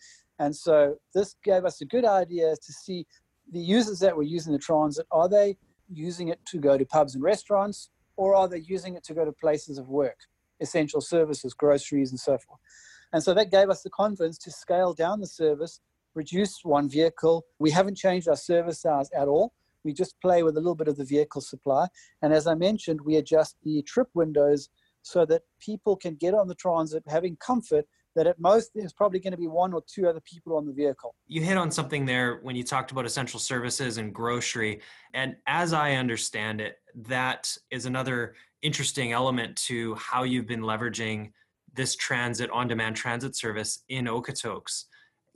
And 0.41 0.55
so 0.55 0.95
this 1.13 1.36
gave 1.43 1.65
us 1.65 1.81
a 1.81 1.86
good 1.86 2.03
idea 2.03 2.55
to 2.55 2.74
see 2.74 3.05
the 3.51 3.60
users 3.60 4.00
that 4.00 4.17
were 4.17 4.24
using 4.24 4.51
the 4.51 4.57
transit, 4.57 5.05
are 5.12 5.29
they 5.29 5.55
using 5.88 6.29
it 6.29 6.39
to 6.48 6.57
go 6.57 6.79
to 6.79 6.86
pubs 6.86 7.13
and 7.13 7.24
restaurants, 7.24 7.91
or 8.17 8.33
are 8.33 8.48
they 8.48 8.57
using 8.57 8.95
it 8.95 9.03
to 9.03 9.13
go 9.13 9.24
to 9.24 9.31
places 9.31 9.77
of 9.77 9.88
work, 9.88 10.17
essential 10.60 11.00
services, 11.00 11.53
groceries, 11.53 12.10
and 12.10 12.19
so 12.19 12.39
forth? 12.39 12.60
And 13.13 13.21
so 13.21 13.36
that 13.36 13.51
gave 13.51 13.69
us 13.69 13.83
the 13.83 13.91
confidence 13.91 14.39
to 14.39 14.51
scale 14.51 14.95
down 14.95 15.19
the 15.19 15.27
service, 15.27 15.79
reduce 16.15 16.62
one 16.63 16.89
vehicle. 16.89 17.45
We 17.60 17.69
haven't 17.69 17.98
changed 17.98 18.27
our 18.27 18.36
service 18.36 18.83
hours 18.83 19.12
at 19.15 19.27
all. 19.27 19.53
We 19.83 19.93
just 19.93 20.19
play 20.21 20.41
with 20.41 20.57
a 20.57 20.60
little 20.60 20.75
bit 20.75 20.88
of 20.88 20.98
the 20.98 21.05
vehicle 21.05 21.41
supply. 21.41 21.86
And 22.24 22.33
as 22.33 22.48
I 22.48 22.55
mentioned, 22.55 23.01
we 23.01 23.17
adjust 23.17 23.57
the 23.63 23.83
trip 23.83 24.07
windows 24.15 24.69
so 25.03 25.24
that 25.27 25.43
people 25.60 25.95
can 25.95 26.15
get 26.15 26.33
on 26.33 26.48
the 26.48 26.55
transit 26.55 27.03
having 27.07 27.36
comfort 27.36 27.86
that 28.15 28.27
at 28.27 28.39
most 28.39 28.72
there's 28.75 28.94
probably 28.94 29.20
going 29.20 29.32
to 29.32 29.38
be 29.38 29.48
one 29.48 29.74
or 29.74 29.82
two 29.88 30.08
other 30.08 30.22
people 30.22 30.58
on 30.58 30.65
the 30.65 30.74
vehicle. 30.74 31.15
You 31.27 31.41
hit 31.41 31.58
on 31.58 31.72
something 31.72 32.06
there 32.06 32.39
when 32.44 32.56
you 32.56 32.63
talked 32.63 32.91
about 32.91 33.06
essential 33.06 33.39
services 33.39 33.98
and 33.98 34.13
grocery. 34.13 34.82
And 35.13 35.36
as 35.48 35.74
I 35.74 35.94
understand 35.94 36.62
it, 36.62 36.77
that 36.96 37.56
is 37.70 37.86
another 37.86 38.36
interesting 38.62 39.12
element 39.12 39.56
to 39.56 39.96
how 39.96 40.24
you've 40.24 40.48
been 40.48 40.62
leveraging 40.62 41.32
this 41.74 41.96
transit 41.96 42.50
on 42.51 42.68
demand 42.68 42.96
transit 42.96 43.36
service 43.36 43.84
in 43.89 44.06
Okotoks. 44.06 44.86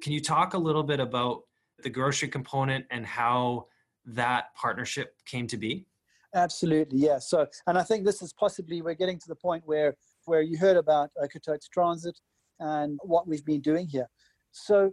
Can 0.01 0.11
you 0.11 0.19
talk 0.19 0.53
a 0.53 0.57
little 0.57 0.83
bit 0.83 0.99
about 0.99 1.43
the 1.81 1.89
grocery 1.89 2.27
component 2.27 2.85
and 2.91 3.05
how 3.05 3.67
that 4.05 4.53
partnership 4.55 5.15
came 5.25 5.47
to 5.47 5.57
be? 5.57 5.85
Absolutely, 6.33 6.99
yeah. 6.99 7.17
So, 7.17 7.47
and 7.65 7.77
I 7.77 7.83
think 7.83 8.03
this 8.03 8.21
is 8.21 8.33
possibly 8.33 8.81
we're 8.81 8.93
getting 8.93 9.17
to 9.19 9.27
the 9.29 9.35
point 9.35 9.63
where 9.65 9.95
where 10.25 10.41
you 10.41 10.57
heard 10.57 10.75
about 10.75 11.11
Okotoks 11.23 11.69
Transit 11.71 12.19
and 12.59 12.99
what 13.03 13.27
we've 13.27 13.45
been 13.45 13.61
doing 13.61 13.87
here. 13.87 14.09
So, 14.51 14.91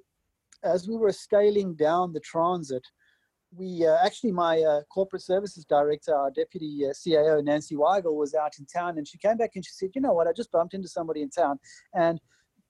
as 0.64 0.88
we 0.88 0.96
were 0.96 1.12
scaling 1.12 1.74
down 1.74 2.12
the 2.12 2.20
transit, 2.20 2.82
we 3.54 3.86
uh, 3.86 3.96
actually, 4.04 4.32
my 4.32 4.60
uh, 4.60 4.80
corporate 4.92 5.22
services 5.22 5.64
director, 5.64 6.14
our 6.14 6.30
deputy 6.30 6.86
uh, 6.86 6.92
CAO, 6.92 7.44
Nancy 7.44 7.76
Weigel, 7.76 8.14
was 8.14 8.34
out 8.34 8.52
in 8.58 8.66
town 8.66 8.96
and 8.96 9.06
she 9.06 9.18
came 9.18 9.36
back 9.36 9.50
and 9.54 9.64
she 9.64 9.72
said, 9.72 9.90
You 9.94 10.00
know 10.00 10.12
what? 10.12 10.26
I 10.26 10.32
just 10.32 10.50
bumped 10.50 10.74
into 10.74 10.88
somebody 10.88 11.22
in 11.22 11.30
town. 11.30 11.58
And 11.94 12.20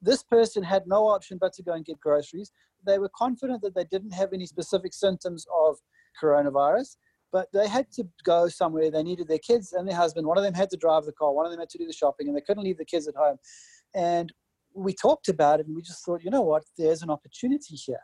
this 0.01 0.23
person 0.23 0.63
had 0.63 0.83
no 0.87 1.07
option 1.07 1.39
but 1.41 1.53
to 1.55 1.63
go 1.63 1.73
and 1.73 1.85
get 1.85 2.01
groceries. 2.01 2.51
They 2.85 2.99
were 2.99 3.11
confident 3.17 3.63
that 3.63 3.75
they 3.75 3.85
didn't 3.85 4.11
have 4.11 4.33
any 4.33 4.47
specific 4.47 4.93
symptoms 4.93 5.47
of 5.57 5.77
coronavirus, 6.21 6.97
but 7.31 7.49
they 7.53 7.69
had 7.69 7.91
to 7.93 8.05
go 8.25 8.49
somewhere. 8.49 8.91
They 8.91 9.05
needed 9.05 9.29
their 9.29 9.39
kids 9.39 9.73
and 9.73 9.89
their 9.89 9.97
husband. 9.97 10.27
One 10.27 10.37
of 10.37 10.43
them 10.43 10.55
had 10.55 10.71
to 10.71 10.77
drive 10.77 11.05
the 11.05 11.13
car, 11.13 11.33
one 11.33 11.47
of 11.47 11.53
them 11.53 11.61
had 11.61 11.71
to 11.71 11.79
do 11.79 11.87
the 11.87 11.93
shopping, 11.93 12.27
and 12.27 12.37
they 12.37 12.41
couldn't 12.41 12.65
leave 12.65 12.79
the 12.79 12.85
kids 12.85 13.07
at 13.07 13.15
home. 13.15 13.37
And 13.95 14.33
we 14.75 14.93
talked 14.95 15.29
about 15.29 15.61
it 15.61 15.67
and 15.67 15.77
we 15.77 15.83
just 15.83 16.05
thought, 16.05 16.23
you 16.23 16.31
know 16.31 16.43
what, 16.43 16.65
there's 16.79 17.03
an 17.03 17.11
opportunity 17.11 17.75
here. 17.75 18.01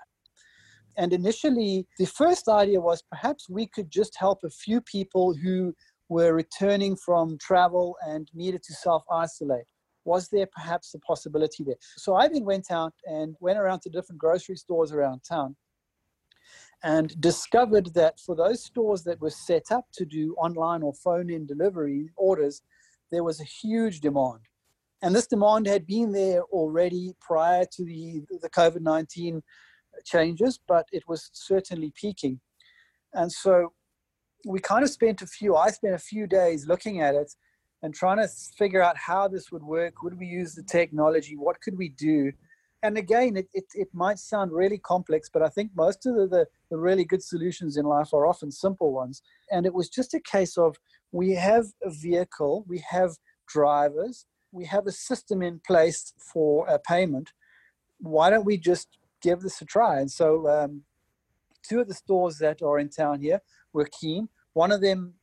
And 0.96 1.12
initially, 1.12 1.86
the 1.98 2.06
first 2.06 2.48
idea 2.48 2.80
was 2.80 3.02
perhaps 3.10 3.48
we 3.48 3.66
could 3.66 3.90
just 3.90 4.16
help 4.18 4.40
a 4.44 4.50
few 4.50 4.80
people 4.80 5.32
who 5.34 5.74
were 6.08 6.34
returning 6.34 6.96
from 6.96 7.38
travel 7.38 7.96
and 8.06 8.28
needed 8.34 8.62
to 8.64 8.74
self 8.74 9.04
isolate. 9.10 9.66
Was 10.04 10.28
there 10.28 10.48
perhaps 10.52 10.94
a 10.94 10.98
possibility 11.00 11.62
there? 11.64 11.76
So 11.96 12.14
I 12.14 12.28
then 12.28 12.44
went 12.44 12.70
out 12.70 12.94
and 13.04 13.36
went 13.40 13.58
around 13.58 13.80
to 13.82 13.90
different 13.90 14.18
grocery 14.18 14.56
stores 14.56 14.90
around 14.90 15.20
town 15.20 15.54
and 16.82 17.20
discovered 17.20 17.92
that 17.94 18.18
for 18.20 18.34
those 18.34 18.64
stores 18.64 19.02
that 19.04 19.20
were 19.20 19.30
set 19.30 19.70
up 19.70 19.86
to 19.92 20.04
do 20.04 20.34
online 20.38 20.82
or 20.82 20.94
phone 20.94 21.30
in 21.30 21.46
delivery 21.46 22.08
orders, 22.16 22.62
there 23.10 23.24
was 23.24 23.40
a 23.40 23.44
huge 23.44 24.00
demand. 24.00 24.40
And 25.02 25.14
this 25.14 25.26
demand 25.26 25.66
had 25.66 25.86
been 25.86 26.12
there 26.12 26.42
already 26.44 27.14
prior 27.20 27.64
to 27.72 27.84
the, 27.84 28.22
the 28.42 28.50
COVID 28.50 28.80
19 28.80 29.42
changes, 30.04 30.58
but 30.66 30.86
it 30.92 31.04
was 31.06 31.30
certainly 31.32 31.92
peaking. 31.94 32.40
And 33.14 33.30
so 33.30 33.72
we 34.46 34.60
kind 34.60 34.84
of 34.84 34.90
spent 34.90 35.22
a 35.22 35.26
few, 35.26 35.56
I 35.56 35.70
spent 35.70 35.94
a 35.94 35.98
few 35.98 36.26
days 36.26 36.66
looking 36.66 37.00
at 37.00 37.14
it 37.14 37.32
and 37.82 37.94
trying 37.94 38.18
to 38.18 38.28
figure 38.56 38.82
out 38.82 38.96
how 38.96 39.28
this 39.28 39.52
would 39.52 39.62
work. 39.62 40.02
Would 40.02 40.18
we 40.18 40.26
use 40.26 40.54
the 40.54 40.64
technology? 40.64 41.36
What 41.36 41.60
could 41.60 41.78
we 41.78 41.90
do? 41.90 42.32
And 42.82 42.96
again, 42.96 43.36
it, 43.36 43.48
it, 43.54 43.64
it 43.74 43.88
might 43.92 44.18
sound 44.18 44.52
really 44.52 44.78
complex, 44.78 45.28
but 45.32 45.42
I 45.42 45.48
think 45.48 45.72
most 45.74 46.06
of 46.06 46.14
the, 46.14 46.26
the, 46.26 46.46
the 46.70 46.78
really 46.78 47.04
good 47.04 47.22
solutions 47.22 47.76
in 47.76 47.84
life 47.84 48.14
are 48.14 48.26
often 48.26 48.52
simple 48.52 48.92
ones. 48.92 49.22
And 49.50 49.66
it 49.66 49.74
was 49.74 49.88
just 49.88 50.14
a 50.14 50.20
case 50.20 50.56
of 50.56 50.76
we 51.10 51.32
have 51.32 51.66
a 51.82 51.90
vehicle, 51.90 52.64
we 52.68 52.84
have 52.88 53.16
drivers, 53.48 54.26
we 54.52 54.64
have 54.66 54.86
a 54.86 54.92
system 54.92 55.42
in 55.42 55.60
place 55.60 56.12
for 56.32 56.66
a 56.68 56.78
payment. 56.78 57.32
Why 57.98 58.30
don't 58.30 58.44
we 58.44 58.56
just 58.56 58.98
give 59.20 59.40
this 59.40 59.60
a 59.60 59.64
try? 59.64 60.00
And 60.00 60.10
so, 60.10 60.48
um, 60.48 60.82
two 61.62 61.80
of 61.80 61.88
the 61.88 61.94
stores 61.94 62.38
that 62.38 62.62
are 62.62 62.78
in 62.78 62.88
town 62.88 63.20
here 63.20 63.40
were 63.72 63.88
keen. 64.00 64.28
One 64.54 64.72
of 64.72 64.80
them 64.80 65.14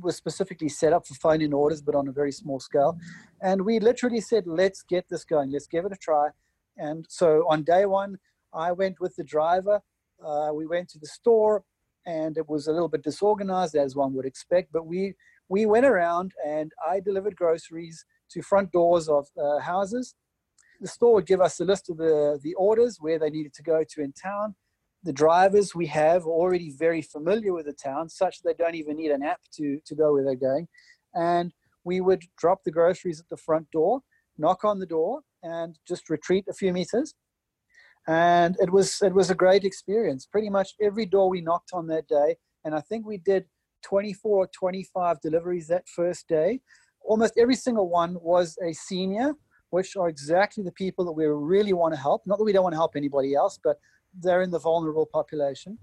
was 0.00 0.16
specifically 0.16 0.68
set 0.68 0.92
up 0.92 1.06
for 1.06 1.14
phone 1.14 1.40
in 1.40 1.52
orders, 1.52 1.80
but 1.80 1.94
on 1.94 2.08
a 2.08 2.12
very 2.12 2.32
small 2.32 2.60
scale. 2.60 2.98
And 3.40 3.62
we 3.62 3.80
literally 3.80 4.20
said, 4.20 4.46
let's 4.46 4.82
get 4.82 5.08
this 5.08 5.24
going, 5.24 5.50
let's 5.50 5.66
give 5.66 5.84
it 5.86 5.92
a 5.92 5.96
try. 5.96 6.28
And 6.76 7.06
so 7.08 7.44
on 7.48 7.62
day 7.62 7.86
one, 7.86 8.18
I 8.52 8.72
went 8.72 9.00
with 9.00 9.16
the 9.16 9.24
driver. 9.24 9.80
Uh, 10.24 10.50
we 10.52 10.66
went 10.66 10.88
to 10.90 10.98
the 10.98 11.06
store, 11.06 11.64
and 12.06 12.36
it 12.36 12.48
was 12.48 12.66
a 12.66 12.72
little 12.72 12.88
bit 12.88 13.02
disorganized, 13.02 13.74
as 13.74 13.94
one 13.94 14.14
would 14.14 14.26
expect. 14.26 14.72
But 14.72 14.86
we 14.86 15.14
we 15.48 15.64
went 15.64 15.86
around, 15.86 16.32
and 16.46 16.72
I 16.86 17.00
delivered 17.00 17.36
groceries 17.36 18.04
to 18.30 18.42
front 18.42 18.72
doors 18.72 19.08
of 19.08 19.26
uh, 19.40 19.58
houses. 19.58 20.14
The 20.80 20.88
store 20.88 21.14
would 21.14 21.26
give 21.26 21.40
us 21.40 21.60
a 21.60 21.64
list 21.64 21.90
of 21.90 21.96
the 21.96 22.38
the 22.42 22.54
orders 22.54 22.98
where 23.00 23.18
they 23.18 23.30
needed 23.30 23.54
to 23.54 23.62
go 23.62 23.84
to 23.88 24.02
in 24.02 24.12
town 24.12 24.54
the 25.04 25.12
drivers 25.12 25.74
we 25.74 25.86
have 25.86 26.26
are 26.26 26.30
already 26.30 26.70
very 26.70 27.02
familiar 27.02 27.52
with 27.52 27.66
the 27.66 27.72
town, 27.72 28.08
such 28.08 28.42
that 28.42 28.58
they 28.58 28.64
don't 28.64 28.74
even 28.74 28.96
need 28.96 29.10
an 29.10 29.22
app 29.22 29.40
to, 29.54 29.80
to 29.86 29.94
go 29.94 30.12
where 30.12 30.24
they're 30.24 30.34
going. 30.34 30.66
And 31.14 31.52
we 31.84 32.00
would 32.00 32.24
drop 32.36 32.64
the 32.64 32.70
groceries 32.70 33.20
at 33.20 33.28
the 33.28 33.36
front 33.36 33.70
door, 33.70 34.00
knock 34.36 34.64
on 34.64 34.78
the 34.78 34.86
door, 34.86 35.20
and 35.42 35.78
just 35.86 36.10
retreat 36.10 36.46
a 36.48 36.52
few 36.52 36.72
meters. 36.72 37.14
And 38.06 38.56
it 38.58 38.70
was 38.70 39.02
it 39.02 39.14
was 39.14 39.30
a 39.30 39.34
great 39.34 39.64
experience. 39.64 40.26
Pretty 40.26 40.48
much 40.48 40.74
every 40.80 41.06
door 41.06 41.28
we 41.28 41.42
knocked 41.42 41.70
on 41.72 41.86
that 41.88 42.08
day, 42.08 42.36
and 42.64 42.74
I 42.74 42.80
think 42.80 43.06
we 43.06 43.18
did 43.18 43.44
24 43.84 44.38
or 44.38 44.48
25 44.58 45.20
deliveries 45.20 45.68
that 45.68 45.88
first 45.88 46.26
day. 46.26 46.60
Almost 47.02 47.34
every 47.38 47.56
single 47.56 47.88
one 47.88 48.16
was 48.20 48.56
a 48.66 48.72
senior, 48.72 49.34
which 49.70 49.96
are 49.96 50.08
exactly 50.08 50.62
the 50.64 50.72
people 50.72 51.04
that 51.06 51.12
we 51.12 51.26
really 51.26 51.72
want 51.72 51.94
to 51.94 52.00
help. 52.00 52.22
Not 52.26 52.38
that 52.38 52.44
we 52.44 52.52
don't 52.52 52.62
want 52.62 52.74
to 52.74 52.78
help 52.78 52.96
anybody 52.96 53.34
else, 53.34 53.58
but 53.62 53.78
they're 54.20 54.42
in 54.42 54.50
the 54.50 54.58
vulnerable 54.58 55.06
population. 55.06 55.78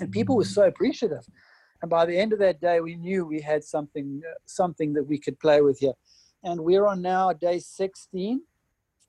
And 0.00 0.10
people 0.10 0.36
were 0.36 0.44
so 0.44 0.64
appreciative. 0.64 1.24
And 1.82 1.90
by 1.90 2.06
the 2.06 2.16
end 2.16 2.32
of 2.32 2.38
that 2.38 2.60
day, 2.60 2.80
we 2.80 2.96
knew 2.96 3.26
we 3.26 3.40
had 3.40 3.64
something, 3.64 4.22
something 4.46 4.92
that 4.94 5.04
we 5.04 5.18
could 5.18 5.38
play 5.40 5.60
with 5.60 5.78
here. 5.80 5.94
And 6.44 6.60
we're 6.60 6.86
on 6.86 7.02
now 7.02 7.32
day 7.32 7.58
16 7.58 8.40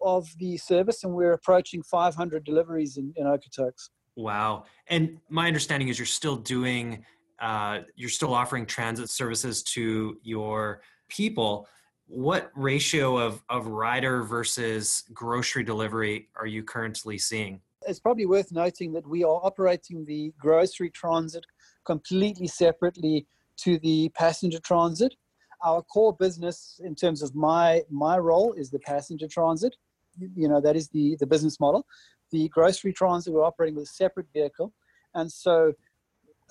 of 0.02 0.28
the 0.38 0.58
service, 0.58 1.04
and 1.04 1.14
we're 1.14 1.34
approaching 1.34 1.82
500 1.84 2.44
deliveries 2.44 2.98
in, 2.98 3.14
in 3.16 3.26
Okotoks. 3.26 3.90
Wow. 4.16 4.66
And 4.88 5.20
my 5.30 5.48
understanding 5.48 5.88
is 5.88 5.98
you're 5.98 6.06
still 6.06 6.36
doing, 6.36 7.06
uh, 7.40 7.80
you're 7.96 8.10
still 8.10 8.34
offering 8.34 8.66
transit 8.66 9.10
services 9.10 9.64
to 9.64 10.18
your 10.24 10.82
people. 11.10 11.68
What 12.08 12.52
ratio 12.56 13.18
of, 13.18 13.44
of 13.50 13.68
rider 13.68 14.24
versus 14.24 15.04
grocery 15.14 15.64
delivery 15.64 16.30
are 16.36 16.46
you 16.46 16.64
currently 16.64 17.18
seeing? 17.18 17.62
It's 17.88 18.00
probably 18.00 18.26
worth 18.26 18.52
noting 18.52 18.94
that 18.94 19.08
we 19.08 19.24
are 19.24 19.40
operating 19.44 20.06
the 20.06 20.34
grocery 20.38 20.90
transit 20.90 21.46
completely 21.86 22.48
separately 22.48 23.26
to 23.58 23.78
the 23.80 24.10
passenger 24.16 24.60
transit. 24.60 25.16
Our 25.64 25.82
core 25.82 26.16
business, 26.16 26.80
in 26.84 26.96
terms 26.96 27.22
of 27.22 27.36
my 27.36 27.84
my 27.90 28.18
role, 28.18 28.54
is 28.54 28.70
the 28.70 28.80
passenger 28.80 29.28
transit. 29.28 29.76
You 30.18 30.48
know 30.48 30.62
that 30.62 30.76
is 30.76 30.90
the 30.90 31.16
the 31.20 31.28
business 31.28 31.60
model. 31.60 31.86
The 32.32 32.50
grocery 32.50 32.94
transit 32.94 33.34
we're 33.34 33.44
operating 33.44 33.76
with 33.76 33.86
a 33.86 33.94
separate 33.94 34.28
vehicle, 34.34 34.74
and 35.14 35.32
so 35.32 35.74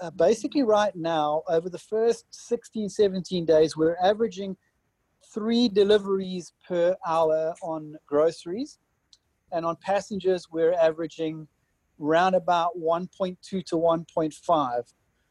uh, 0.02 0.11
basically 0.11 0.62
right 0.62 0.94
now 0.94 1.42
over 1.49 1.71
the 1.71 1.78
first 1.78 2.26
16 2.30 2.90
17 2.90 3.47
days 3.47 3.76
we're 3.76 3.97
averaging 4.02 4.54
three 5.32 5.68
deliveries 5.68 6.52
per 6.68 6.94
hour 7.06 7.54
on 7.62 7.97
groceries 8.06 8.78
and 9.52 9.66
on 9.66 9.76
passengers, 9.76 10.49
we're 10.50 10.73
averaging 10.73 11.47
round 11.99 12.35
about 12.35 12.71
1.2 12.78 13.37
to 13.42 13.62
1.5. 13.62 14.82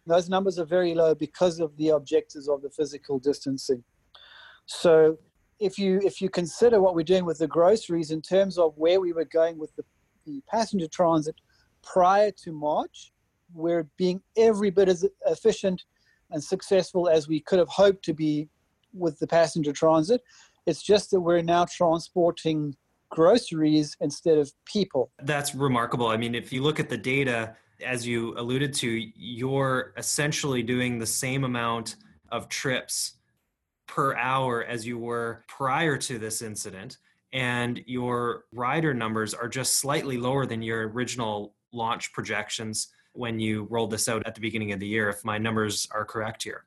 Those 0.05 0.29
numbers 0.29 0.59
are 0.59 0.65
very 0.65 0.93
low 0.93 1.15
because 1.15 1.59
of 1.59 1.75
the 1.77 1.89
objectives 1.89 2.47
of 2.47 2.61
the 2.61 2.69
physical 2.69 3.19
distancing. 3.19 3.83
So 4.67 5.17
if 5.59 5.77
you 5.77 5.99
if 6.03 6.21
you 6.21 6.29
consider 6.29 6.81
what 6.81 6.95
we're 6.95 7.03
doing 7.03 7.25
with 7.25 7.39
the 7.39 7.47
groceries 7.47 8.11
in 8.11 8.21
terms 8.21 8.57
of 8.57 8.73
where 8.77 8.99
we 8.99 9.11
were 9.11 9.25
going 9.25 9.57
with 9.57 9.75
the, 9.75 9.83
the 10.25 10.41
passenger 10.49 10.87
transit 10.87 11.35
prior 11.83 12.31
to 12.43 12.51
March, 12.51 13.11
we're 13.53 13.87
being 13.97 14.21
every 14.37 14.69
bit 14.69 14.89
as 14.89 15.05
efficient 15.25 15.83
and 16.31 16.43
successful 16.43 17.09
as 17.09 17.27
we 17.27 17.39
could 17.39 17.59
have 17.59 17.67
hoped 17.67 18.03
to 18.05 18.13
be 18.13 18.47
with 18.93 19.19
the 19.19 19.27
passenger 19.27 19.71
transit. 19.71 20.21
It's 20.65 20.81
just 20.81 21.11
that 21.11 21.21
we're 21.21 21.41
now 21.41 21.65
transporting 21.65 22.75
groceries 23.09 23.95
instead 23.99 24.37
of 24.37 24.51
people. 24.65 25.11
That's 25.23 25.53
remarkable. 25.53 26.07
I 26.07 26.17
mean, 26.17 26.35
if 26.35 26.53
you 26.53 26.63
look 26.63 26.79
at 26.79 26.89
the 26.89 26.97
data, 26.97 27.55
as 27.85 28.07
you 28.07 28.37
alluded 28.37 28.73
to, 28.75 28.89
you're 29.15 29.93
essentially 29.97 30.63
doing 30.63 30.97
the 30.97 31.05
same 31.05 31.43
amount 31.43 31.95
of 32.31 32.47
trips 32.47 33.17
per 33.87 34.15
hour 34.15 34.63
as 34.63 34.85
you 34.85 34.97
were 34.97 35.43
prior 35.47 35.97
to 35.97 36.17
this 36.17 36.41
incident. 36.41 36.97
And 37.33 37.81
your 37.85 38.45
rider 38.53 38.93
numbers 38.93 39.33
are 39.33 39.47
just 39.47 39.77
slightly 39.77 40.17
lower 40.17 40.45
than 40.45 40.61
your 40.61 40.89
original 40.89 41.55
launch 41.73 42.11
projections 42.13 42.89
when 43.13 43.39
you 43.39 43.67
rolled 43.69 43.91
this 43.91 44.07
out 44.07 44.23
at 44.25 44.35
the 44.35 44.41
beginning 44.41 44.71
of 44.71 44.79
the 44.79 44.87
year, 44.87 45.09
if 45.09 45.23
my 45.23 45.37
numbers 45.37 45.87
are 45.91 46.05
correct 46.05 46.43
here. 46.43 46.65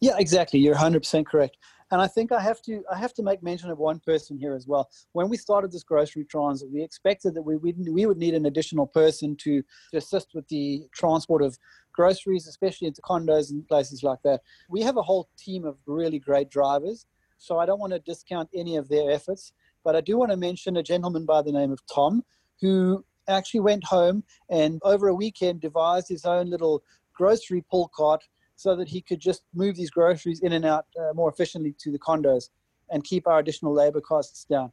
Yeah, 0.00 0.16
exactly. 0.18 0.58
You're 0.58 0.74
100% 0.74 1.26
correct. 1.26 1.56
And 1.92 2.00
I 2.00 2.06
think 2.06 2.32
I 2.32 2.40
have 2.40 2.62
to 2.62 2.82
I 2.90 2.96
have 2.96 3.12
to 3.14 3.22
make 3.22 3.42
mention 3.42 3.70
of 3.70 3.78
one 3.78 4.00
person 4.00 4.38
here 4.38 4.54
as 4.54 4.66
well. 4.66 4.88
When 5.12 5.28
we 5.28 5.36
started 5.36 5.70
this 5.70 5.84
grocery 5.84 6.24
transit, 6.24 6.70
we 6.72 6.82
expected 6.82 7.34
that 7.34 7.42
we 7.42 7.56
we, 7.56 7.74
we 7.74 8.06
would 8.06 8.16
need 8.16 8.32
an 8.34 8.46
additional 8.46 8.86
person 8.86 9.36
to, 9.42 9.62
to 9.90 9.98
assist 9.98 10.28
with 10.34 10.48
the 10.48 10.86
transport 10.94 11.42
of 11.42 11.58
groceries, 11.92 12.46
especially 12.46 12.88
into 12.88 13.02
condos 13.02 13.50
and 13.50 13.68
places 13.68 14.02
like 14.02 14.20
that. 14.24 14.40
We 14.70 14.80
have 14.80 14.96
a 14.96 15.02
whole 15.02 15.28
team 15.36 15.66
of 15.66 15.76
really 15.86 16.18
great 16.18 16.48
drivers, 16.48 17.04
so 17.36 17.58
I 17.58 17.66
don't 17.66 17.78
want 17.78 17.92
to 17.92 17.98
discount 17.98 18.48
any 18.54 18.76
of 18.76 18.88
their 18.88 19.10
efforts. 19.10 19.52
But 19.84 19.94
I 19.94 20.00
do 20.00 20.16
want 20.16 20.30
to 20.30 20.36
mention 20.38 20.78
a 20.78 20.82
gentleman 20.82 21.26
by 21.26 21.42
the 21.42 21.52
name 21.52 21.72
of 21.72 21.80
Tom, 21.92 22.22
who 22.62 23.04
actually 23.28 23.60
went 23.60 23.84
home 23.84 24.24
and 24.50 24.80
over 24.84 25.08
a 25.08 25.14
weekend 25.14 25.60
devised 25.60 26.08
his 26.08 26.24
own 26.24 26.50
little 26.50 26.82
grocery 27.14 27.64
pull 27.70 27.90
cart 27.94 28.22
so 28.56 28.76
that 28.76 28.88
he 28.88 29.00
could 29.00 29.20
just 29.20 29.42
move 29.54 29.76
these 29.76 29.90
groceries 29.90 30.40
in 30.40 30.52
and 30.52 30.64
out 30.64 30.86
uh, 31.00 31.12
more 31.14 31.30
efficiently 31.30 31.74
to 31.78 31.90
the 31.90 31.98
condos 31.98 32.50
and 32.90 33.02
keep 33.04 33.26
our 33.26 33.38
additional 33.38 33.72
labor 33.72 34.00
costs 34.00 34.44
down. 34.44 34.70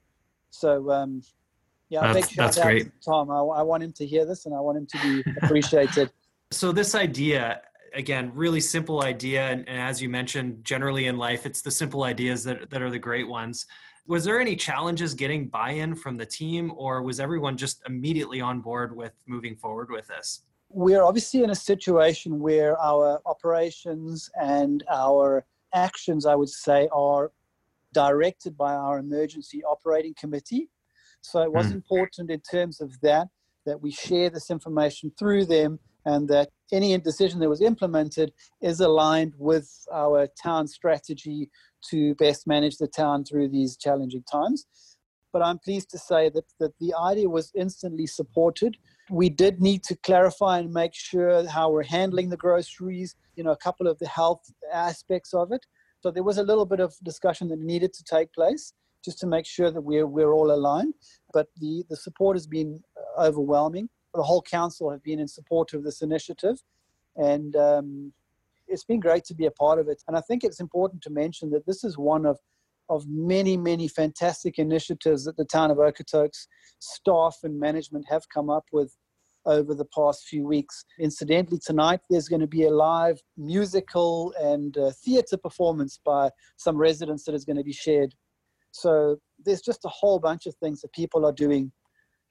So, 0.51 0.91
um, 0.91 1.21
yeah, 1.89 2.01
that's, 2.01 2.27
big 2.27 2.35
shout 2.35 2.45
that's 2.45 2.57
out 2.59 2.63
great. 2.65 2.83
to 2.85 2.91
Tom. 3.03 3.31
I, 3.31 3.39
I 3.39 3.61
want 3.63 3.83
him 3.83 3.93
to 3.93 4.05
hear 4.05 4.25
this 4.25 4.45
and 4.45 4.53
I 4.53 4.59
want 4.59 4.77
him 4.77 4.87
to 4.87 5.23
be 5.23 5.31
appreciated. 5.41 6.11
so, 6.51 6.71
this 6.71 6.93
idea, 6.95 7.61
again, 7.93 8.31
really 8.35 8.61
simple 8.61 9.01
idea. 9.01 9.47
And, 9.47 9.67
and, 9.67 9.79
as 9.79 10.01
you 10.01 10.09
mentioned, 10.09 10.63
generally 10.63 11.07
in 11.07 11.17
life, 11.17 11.45
it's 11.45 11.61
the 11.61 11.71
simple 11.71 12.03
ideas 12.03 12.43
that, 12.43 12.69
that 12.69 12.81
are 12.81 12.91
the 12.91 12.99
great 12.99 13.27
ones. 13.27 13.65
Was 14.07 14.23
there 14.23 14.39
any 14.39 14.55
challenges 14.55 15.13
getting 15.13 15.47
buy 15.47 15.71
in 15.71 15.95
from 15.95 16.17
the 16.17 16.25
team, 16.25 16.71
or 16.75 17.01
was 17.01 17.19
everyone 17.19 17.57
just 17.57 17.81
immediately 17.87 18.41
on 18.41 18.59
board 18.59 18.95
with 18.95 19.13
moving 19.27 19.55
forward 19.55 19.91
with 19.91 20.07
this? 20.07 20.43
we're 20.69 21.03
obviously 21.03 21.43
in 21.43 21.49
a 21.49 21.55
situation 21.55 22.39
where 22.39 22.79
our 22.79 23.19
operations 23.25 24.29
and 24.39 24.83
our 24.89 25.45
actions, 25.73 26.25
I 26.25 26.35
would 26.35 26.49
say, 26.49 26.87
are 26.91 27.31
directed 27.93 28.55
by 28.55 28.73
our 28.73 28.99
emergency 28.99 29.63
operating 29.63 30.13
committee. 30.13 30.69
So 31.21 31.41
it 31.41 31.51
was 31.51 31.67
mm. 31.67 31.73
important 31.73 32.29
in 32.29 32.39
terms 32.41 32.81
of 32.81 32.99
that 33.01 33.27
that 33.65 33.81
we 33.81 33.91
share 33.91 34.29
this 34.29 34.49
information 34.49 35.11
through 35.17 35.45
them 35.45 35.79
and 36.05 36.27
that 36.29 36.49
any 36.71 36.97
decision 36.97 37.39
that 37.39 37.49
was 37.49 37.61
implemented 37.61 38.31
is 38.61 38.79
aligned 38.79 39.33
with 39.37 39.69
our 39.91 40.27
town 40.41 40.67
strategy 40.67 41.49
to 41.89 42.15
best 42.15 42.47
manage 42.47 42.77
the 42.77 42.87
town 42.87 43.23
through 43.23 43.49
these 43.49 43.77
challenging 43.77 44.23
times. 44.31 44.65
But 45.31 45.43
I'm 45.43 45.59
pleased 45.59 45.89
to 45.91 45.97
say 45.99 46.29
that, 46.29 46.45
that 46.59 46.73
the 46.79 46.93
idea 46.95 47.29
was 47.29 47.51
instantly 47.55 48.07
supported 48.07 48.77
we 49.09 49.29
did 49.29 49.61
need 49.61 49.83
to 49.83 49.95
clarify 49.97 50.59
and 50.59 50.71
make 50.71 50.93
sure 50.93 51.47
how 51.47 51.71
we're 51.71 51.83
handling 51.83 52.29
the 52.29 52.37
groceries, 52.37 53.15
you 53.35 53.43
know, 53.43 53.51
a 53.51 53.57
couple 53.57 53.87
of 53.87 53.97
the 53.99 54.07
health 54.07 54.41
aspects 54.71 55.33
of 55.33 55.51
it. 55.51 55.65
So 56.01 56.11
there 56.11 56.23
was 56.23 56.37
a 56.37 56.43
little 56.43 56.65
bit 56.65 56.79
of 56.79 56.93
discussion 57.03 57.49
that 57.49 57.59
needed 57.59 57.91
to 57.93 58.03
take 58.03 58.31
place 58.33 58.73
just 59.03 59.19
to 59.19 59.27
make 59.27 59.45
sure 59.45 59.71
that 59.71 59.81
we're, 59.81 60.05
we're 60.05 60.31
all 60.31 60.51
aligned. 60.51 60.93
But 61.33 61.47
the, 61.59 61.83
the 61.89 61.95
support 61.95 62.35
has 62.35 62.47
been 62.47 62.81
overwhelming. 63.17 63.89
The 64.13 64.23
whole 64.23 64.41
council 64.41 64.91
have 64.91 65.03
been 65.03 65.19
in 65.19 65.27
support 65.27 65.73
of 65.73 65.83
this 65.83 66.01
initiative. 66.01 66.57
And 67.15 67.55
um, 67.55 68.13
it's 68.69 68.85
been 68.85 68.99
great 68.99 69.25
to 69.25 69.35
be 69.35 69.45
a 69.45 69.51
part 69.51 69.79
of 69.79 69.87
it. 69.87 70.01
And 70.07 70.15
I 70.15 70.21
think 70.21 70.43
it's 70.43 70.59
important 70.59 71.01
to 71.03 71.09
mention 71.09 71.49
that 71.51 71.65
this 71.65 71.83
is 71.83 71.97
one 71.97 72.25
of 72.25 72.37
of 72.89 73.05
many, 73.07 73.55
many 73.55 73.87
fantastic 73.87 74.57
initiatives 74.57 75.23
that 75.23 75.37
the 75.37 75.45
town 75.45 75.69
of 75.69 75.77
Okotoks 75.77 76.47
staff 76.79 77.37
and 77.43 77.59
management 77.59 78.05
have 78.09 78.23
come 78.33 78.49
up 78.49 78.65
with 78.71 78.95
over 79.45 79.73
the 79.73 79.85
past 79.95 80.27
few 80.27 80.45
weeks. 80.45 80.83
Incidentally, 80.99 81.59
tonight 81.63 82.01
there's 82.09 82.27
going 82.27 82.41
to 82.41 82.47
be 82.47 82.65
a 82.65 82.69
live 82.69 83.19
musical 83.37 84.33
and 84.39 84.77
uh, 84.77 84.91
theatre 85.05 85.37
performance 85.37 85.99
by 86.03 86.29
some 86.57 86.77
residents 86.77 87.23
that 87.25 87.35
is 87.35 87.45
going 87.45 87.57
to 87.57 87.63
be 87.63 87.73
shared. 87.73 88.13
So 88.71 89.17
there's 89.45 89.61
just 89.61 89.85
a 89.85 89.89
whole 89.89 90.19
bunch 90.19 90.45
of 90.45 90.55
things 90.55 90.81
that 90.81 90.91
people 90.93 91.25
are 91.25 91.31
doing. 91.31 91.71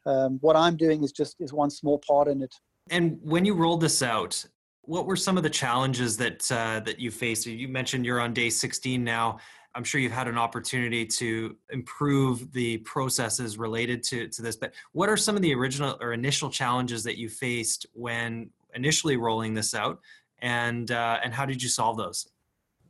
Um, 0.07 0.39
what 0.41 0.57
I'm 0.57 0.77
doing 0.77 1.03
is 1.03 1.13
just 1.13 1.37
is 1.41 1.53
one 1.53 1.71
small 1.71 2.01
part 2.07 2.29
in 2.29 2.43
it. 2.43 2.55
And 2.91 3.19
when 3.23 3.45
you 3.45 3.55
rolled 3.55 3.81
this 3.81 4.03
out, 4.03 4.45
what 4.89 5.05
were 5.05 5.17
some 5.17 5.37
of 5.37 5.43
the 5.43 5.51
challenges 5.51 6.17
that 6.17 6.51
uh, 6.51 6.81
that 6.81 6.99
you 6.99 7.11
faced? 7.11 7.47
You 7.47 7.69
mentioned 7.69 8.07
you're 8.07 8.21
on 8.21 8.33
day 8.33 8.49
16 8.49 9.05
now. 9.05 9.39
I'm 9.75 9.85
sure 9.85 10.01
you've 10.01 10.13
had 10.13 10.29
an 10.29 10.39
opportunity 10.39 11.05
to 11.05 11.55
improve 11.71 12.51
the 12.53 12.79
processes 12.79 13.59
related 13.59 14.03
to, 14.05 14.27
to 14.29 14.43
this, 14.43 14.57
but 14.57 14.73
what 14.93 15.11
are 15.11 15.17
some 15.17 15.37
of 15.37 15.43
the 15.43 15.55
original 15.55 15.99
or 16.01 16.15
initial 16.15 16.49
challenges 16.51 17.05
that 17.05 17.19
you 17.19 17.29
faced 17.29 17.87
when 17.93 18.49
initially 18.75 19.19
rolling 19.19 19.53
this 19.53 19.75
out, 19.75 20.01
and 20.41 20.91
uh, 20.91 21.19
and 21.23 21.35
how 21.35 21.45
did 21.45 21.63
you 21.63 21.69
solve 21.69 21.99
those? 21.99 22.27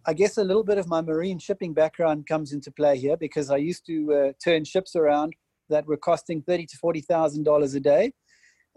I 0.07 0.15
guess 0.15 0.39
a 0.39 0.45
little 0.45 0.65
bit 0.65 0.79
of 0.79 0.87
my 0.87 1.01
marine 1.01 1.41
shipping 1.41 1.75
background 1.75 2.29
comes 2.29 2.53
into 2.53 2.71
play 2.71 2.97
here 2.97 3.17
because 3.17 3.51
I 3.51 3.57
used 3.57 3.85
to 3.87 4.15
uh, 4.15 4.33
turn 4.43 4.65
ships 4.65 4.95
around 4.95 5.35
that 5.69 5.85
were 5.85 5.97
costing 5.97 6.43
thirty 6.43 6.65
to 6.65 6.77
forty 6.77 7.01
thousand 7.01 7.43
dollars 7.43 7.75
a 7.75 7.81
day, 7.81 8.13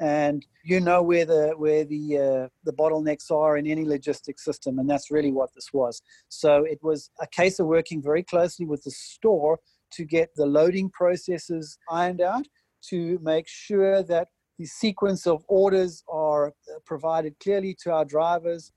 and 0.01 0.43
you 0.63 0.79
know 0.79 1.03
where 1.03 1.25
the 1.25 1.53
where 1.57 1.85
the 1.85 2.17
uh, 2.17 2.47
the 2.63 2.73
bottlenecks 2.73 3.29
are 3.29 3.55
in 3.57 3.67
any 3.67 3.85
logistics 3.85 4.43
system, 4.43 4.79
and 4.79 4.89
that's 4.89 5.11
really 5.11 5.31
what 5.31 5.53
this 5.53 5.69
was. 5.71 6.01
So 6.27 6.63
it 6.63 6.79
was 6.81 7.11
a 7.21 7.27
case 7.27 7.59
of 7.59 7.67
working 7.67 8.01
very 8.01 8.23
closely 8.23 8.65
with 8.65 8.83
the 8.83 8.91
store 8.91 9.59
to 9.93 10.03
get 10.03 10.29
the 10.35 10.45
loading 10.45 10.89
processes 10.89 11.77
ironed 11.89 12.21
out, 12.21 12.47
to 12.89 13.19
make 13.21 13.47
sure 13.47 14.01
that 14.03 14.29
the 14.57 14.65
sequence 14.65 15.27
of 15.27 15.43
orders 15.47 16.03
are 16.09 16.47
uh, 16.47 16.79
provided 16.83 17.37
clearly 17.39 17.77
to 17.83 17.91
our 17.91 18.05
drivers, 18.05 18.71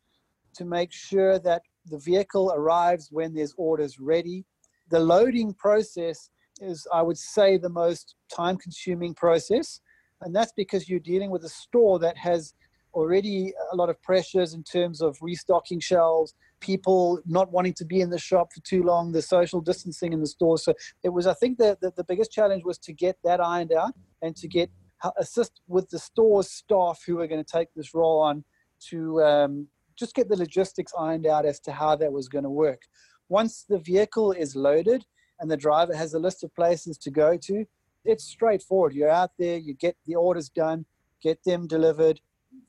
to 0.56 0.66
make 0.66 0.92
sure 0.92 1.38
that 1.38 1.62
the 1.87 1.98
vehicle 1.98 2.52
arrives 2.54 3.08
when 3.10 3.32
there's 3.34 3.54
orders 3.56 3.98
ready. 3.98 4.44
The 4.90 5.00
loading 5.00 5.54
process 5.54 6.28
is, 6.60 6.87
I 6.92 7.00
would 7.00 7.18
say, 7.18 7.56
the 7.56 7.70
most 7.70 8.14
time 8.34 8.58
consuming 8.58 9.14
process 9.14 9.80
and 10.24 10.34
that's 10.34 10.52
because 10.56 10.88
you're 10.88 10.98
dealing 10.98 11.30
with 11.30 11.44
a 11.44 11.48
store 11.48 11.98
that 12.00 12.16
has 12.16 12.54
already 12.94 13.52
a 13.72 13.76
lot 13.76 13.90
of 13.90 14.00
pressures 14.02 14.54
in 14.54 14.62
terms 14.62 15.00
of 15.00 15.16
restocking 15.20 15.80
shelves, 15.80 16.34
people 16.60 17.20
not 17.26 17.50
wanting 17.52 17.74
to 17.74 17.84
be 17.84 18.00
in 18.00 18.10
the 18.10 18.18
shop 18.18 18.52
for 18.52 18.60
too 18.60 18.82
long, 18.82 19.12
the 19.12 19.20
social 19.20 19.60
distancing 19.60 20.12
in 20.12 20.20
the 20.20 20.26
store. 20.26 20.56
So 20.58 20.74
it 21.02 21.10
was, 21.10 21.26
I 21.26 21.34
think, 21.34 21.58
the, 21.58 21.76
the, 21.80 21.92
the 21.96 22.04
biggest 22.04 22.30
challenge 22.32 22.64
was 22.64 22.78
to 22.78 22.92
get 22.92 23.16
that 23.24 23.40
ironed 23.40 23.72
out 23.72 23.92
and 24.22 24.34
to 24.37 24.48
get 24.48 24.70
assist 25.18 25.60
with 25.68 25.88
the 25.90 25.98
store's 25.98 26.50
staff 26.50 27.02
who 27.06 27.20
are 27.20 27.26
going 27.26 27.44
to 27.44 27.52
take 27.52 27.68
this 27.74 27.94
role 27.94 28.20
on 28.20 28.44
to 28.88 29.22
um, 29.22 29.68
just 29.96 30.14
get 30.14 30.28
the 30.28 30.37
logistics 30.37 30.92
ironed 30.98 31.26
out 31.26 31.44
as 31.44 31.60
to 31.60 31.72
how 31.72 31.94
that 31.96 32.12
was 32.12 32.28
going 32.28 32.44
to 32.44 32.50
work. 32.50 32.82
Once 33.28 33.64
the 33.68 33.78
vehicle 33.78 34.32
is 34.32 34.56
loaded 34.56 35.04
and 35.40 35.50
the 35.50 35.56
driver 35.56 35.94
has 35.94 36.14
a 36.14 36.18
list 36.18 36.44
of 36.44 36.54
places 36.54 36.96
to 36.98 37.10
go 37.10 37.37
to, 37.37 37.64
it's 38.04 38.24
straightforward. 38.24 38.94
You're 38.94 39.10
out 39.10 39.30
there, 39.38 39.56
you 39.56 39.74
get 39.74 39.96
the 40.06 40.16
orders 40.16 40.48
done, 40.48 40.84
get 41.22 41.42
them 41.44 41.66
delivered. 41.66 42.20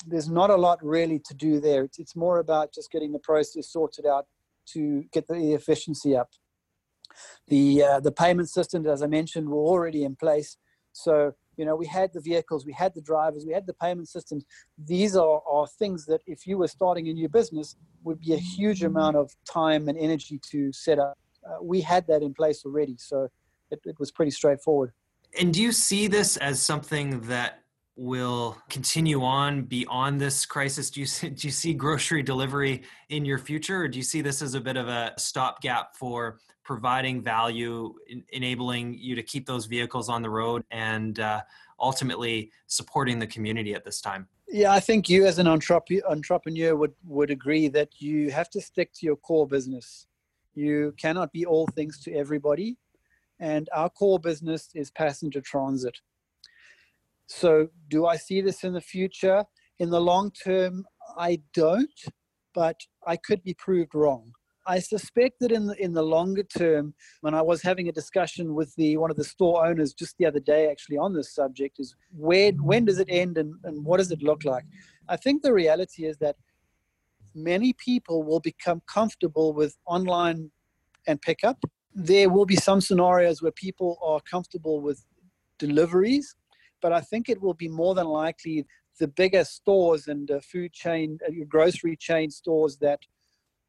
There's 0.07 0.29
not 0.29 0.49
a 0.49 0.55
lot 0.55 0.83
really 0.83 1.19
to 1.25 1.33
do 1.33 1.59
there. 1.59 1.83
It's, 1.83 1.99
it's 1.99 2.15
more 2.15 2.39
about 2.39 2.73
just 2.73 2.91
getting 2.91 3.11
the 3.11 3.19
process 3.19 3.71
sorted 3.71 4.05
out 4.05 4.25
to 4.73 5.03
get 5.11 5.27
the 5.27 5.53
efficiency 5.53 6.15
up. 6.15 6.29
The 7.47 7.83
uh, 7.83 7.99
the 7.99 8.11
payment 8.11 8.49
systems, 8.49 8.87
as 8.87 9.01
I 9.01 9.07
mentioned, 9.07 9.47
were 9.47 9.61
already 9.61 10.03
in 10.03 10.15
place. 10.15 10.57
So 10.91 11.33
you 11.55 11.65
know 11.65 11.75
we 11.75 11.85
had 11.85 12.11
the 12.13 12.19
vehicles, 12.19 12.65
we 12.65 12.73
had 12.73 12.93
the 12.93 13.01
drivers, 13.01 13.45
we 13.45 13.53
had 13.53 13.67
the 13.67 13.73
payment 13.73 14.09
systems. 14.09 14.43
These 14.77 15.15
are, 15.15 15.41
are 15.49 15.67
things 15.67 16.05
that 16.07 16.21
if 16.25 16.47
you 16.47 16.57
were 16.57 16.67
starting 16.67 17.07
a 17.07 17.13
new 17.13 17.29
business 17.29 17.75
would 18.03 18.19
be 18.19 18.33
a 18.33 18.37
huge 18.37 18.83
amount 18.83 19.17
of 19.17 19.31
time 19.49 19.87
and 19.87 19.97
energy 19.97 20.39
to 20.51 20.73
set 20.73 20.99
up. 20.99 21.17
Uh, 21.47 21.61
we 21.61 21.79
had 21.79 22.07
that 22.07 22.21
in 22.23 22.33
place 22.33 22.63
already, 22.65 22.95
so 22.97 23.27
it, 23.71 23.79
it 23.85 23.99
was 23.99 24.11
pretty 24.11 24.31
straightforward. 24.31 24.91
And 25.39 25.53
do 25.53 25.61
you 25.61 25.71
see 25.71 26.07
this 26.07 26.37
as 26.37 26.61
something 26.61 27.21
that 27.21 27.61
will 27.97 28.57
continue 28.69 29.23
on 29.23 29.63
beyond 29.63 30.19
this 30.19 30.45
crisis? 30.45 30.89
Do 30.89 30.99
you 30.99 31.05
see, 31.05 31.29
do 31.29 31.47
you 31.47 31.51
see 31.51 31.73
grocery 31.73 32.23
delivery 32.23 32.83
in 33.09 33.25
your 33.25 33.37
future, 33.37 33.81
or 33.81 33.87
do 33.87 33.97
you 33.97 34.03
see 34.03 34.21
this 34.21 34.41
as 34.41 34.53
a 34.53 34.61
bit 34.61 34.77
of 34.77 34.87
a 34.87 35.13
stopgap 35.17 35.95
for 35.95 36.39
providing 36.63 37.21
value, 37.21 37.93
in, 38.07 38.23
enabling 38.29 38.97
you 38.97 39.15
to 39.15 39.23
keep 39.23 39.45
those 39.45 39.65
vehicles 39.65 40.09
on 40.09 40.21
the 40.21 40.29
road, 40.29 40.63
and 40.71 41.19
uh, 41.19 41.41
ultimately 41.79 42.51
supporting 42.67 43.19
the 43.19 43.27
community 43.27 43.73
at 43.73 43.85
this 43.85 44.01
time? 44.01 44.27
Yeah, 44.47 44.71
I 44.71 44.79
think 44.79 45.09
you 45.09 45.25
as 45.25 45.39
an 45.39 45.47
entrepreneur 45.47 46.75
would, 46.75 46.93
would 47.05 47.31
agree 47.31 47.67
that 47.69 48.01
you 48.01 48.29
have 48.31 48.49
to 48.51 48.61
stick 48.61 48.93
to 48.95 49.05
your 49.05 49.15
core 49.15 49.47
business. 49.47 50.07
You 50.53 50.93
cannot 50.97 51.31
be 51.31 51.45
all 51.45 51.67
things 51.75 51.99
to 52.01 52.13
everybody 52.13 52.77
and 53.39 53.69
our 53.73 53.89
core 53.89 54.19
business 54.19 54.69
is 54.73 54.91
passenger 54.91 55.41
transit. 55.41 55.97
So, 57.27 57.69
do 57.89 58.05
I 58.05 58.17
see 58.17 58.41
this 58.41 58.63
in 58.63 58.73
the 58.73 58.81
future? 58.81 59.43
In 59.79 59.89
the 59.89 59.99
long 59.99 60.31
term, 60.31 60.85
I 61.17 61.41
don't, 61.53 61.89
but 62.53 62.79
I 63.05 63.17
could 63.17 63.43
be 63.43 63.53
proved 63.55 63.95
wrong. 63.95 64.31
I 64.67 64.79
suspect 64.79 65.39
that 65.41 65.51
in 65.51 65.67
the, 65.67 65.75
in 65.81 65.93
the 65.93 66.01
longer 66.01 66.43
term, 66.43 66.95
when 67.21 67.35
I 67.35 67.41
was 67.41 67.61
having 67.61 67.87
a 67.87 67.91
discussion 67.91 68.55
with 68.55 68.73
the 68.75 68.97
one 68.97 69.11
of 69.11 69.17
the 69.17 69.23
store 69.23 69.65
owners 69.65 69.93
just 69.93 70.17
the 70.17 70.25
other 70.25 70.39
day, 70.39 70.69
actually 70.69 70.97
on 70.97 71.13
this 71.13 71.33
subject, 71.33 71.79
is 71.79 71.95
when 72.11 72.63
when 72.63 72.85
does 72.85 72.99
it 72.99 73.07
end 73.09 73.37
and, 73.37 73.55
and 73.63 73.85
what 73.85 73.97
does 73.97 74.11
it 74.11 74.23
look 74.23 74.43
like? 74.43 74.65
I 75.07 75.17
think 75.17 75.43
the 75.43 75.53
reality 75.53 76.05
is 76.05 76.17
that 76.17 76.35
many 77.35 77.73
people 77.73 78.23
will 78.23 78.39
become 78.39 78.81
comfortable 78.87 79.53
with 79.53 79.77
online 79.85 80.51
and 81.07 81.21
pickup 81.21 81.63
there 81.95 82.29
will 82.29 82.45
be 82.45 82.57
some 82.57 82.81
scenarios 82.81 83.41
where 83.41 83.53
people 83.53 83.97
are 84.03 84.19
comfortable 84.29 84.81
with 84.81 85.03
deliveries, 85.57 86.35
but 86.81 86.91
I 86.91 86.99
think 86.99 87.29
it 87.29 87.41
will 87.41 87.53
be 87.53 87.69
more 87.69 87.95
than 87.95 88.07
likely 88.07 88.65
the 88.99 89.07
bigger 89.07 89.45
stores 89.45 90.07
and 90.07 90.29
uh, 90.29 90.39
food 90.41 90.73
chain, 90.73 91.17
uh, 91.25 91.31
grocery 91.47 91.95
chain 91.95 92.29
stores 92.29 92.77
that 92.77 92.99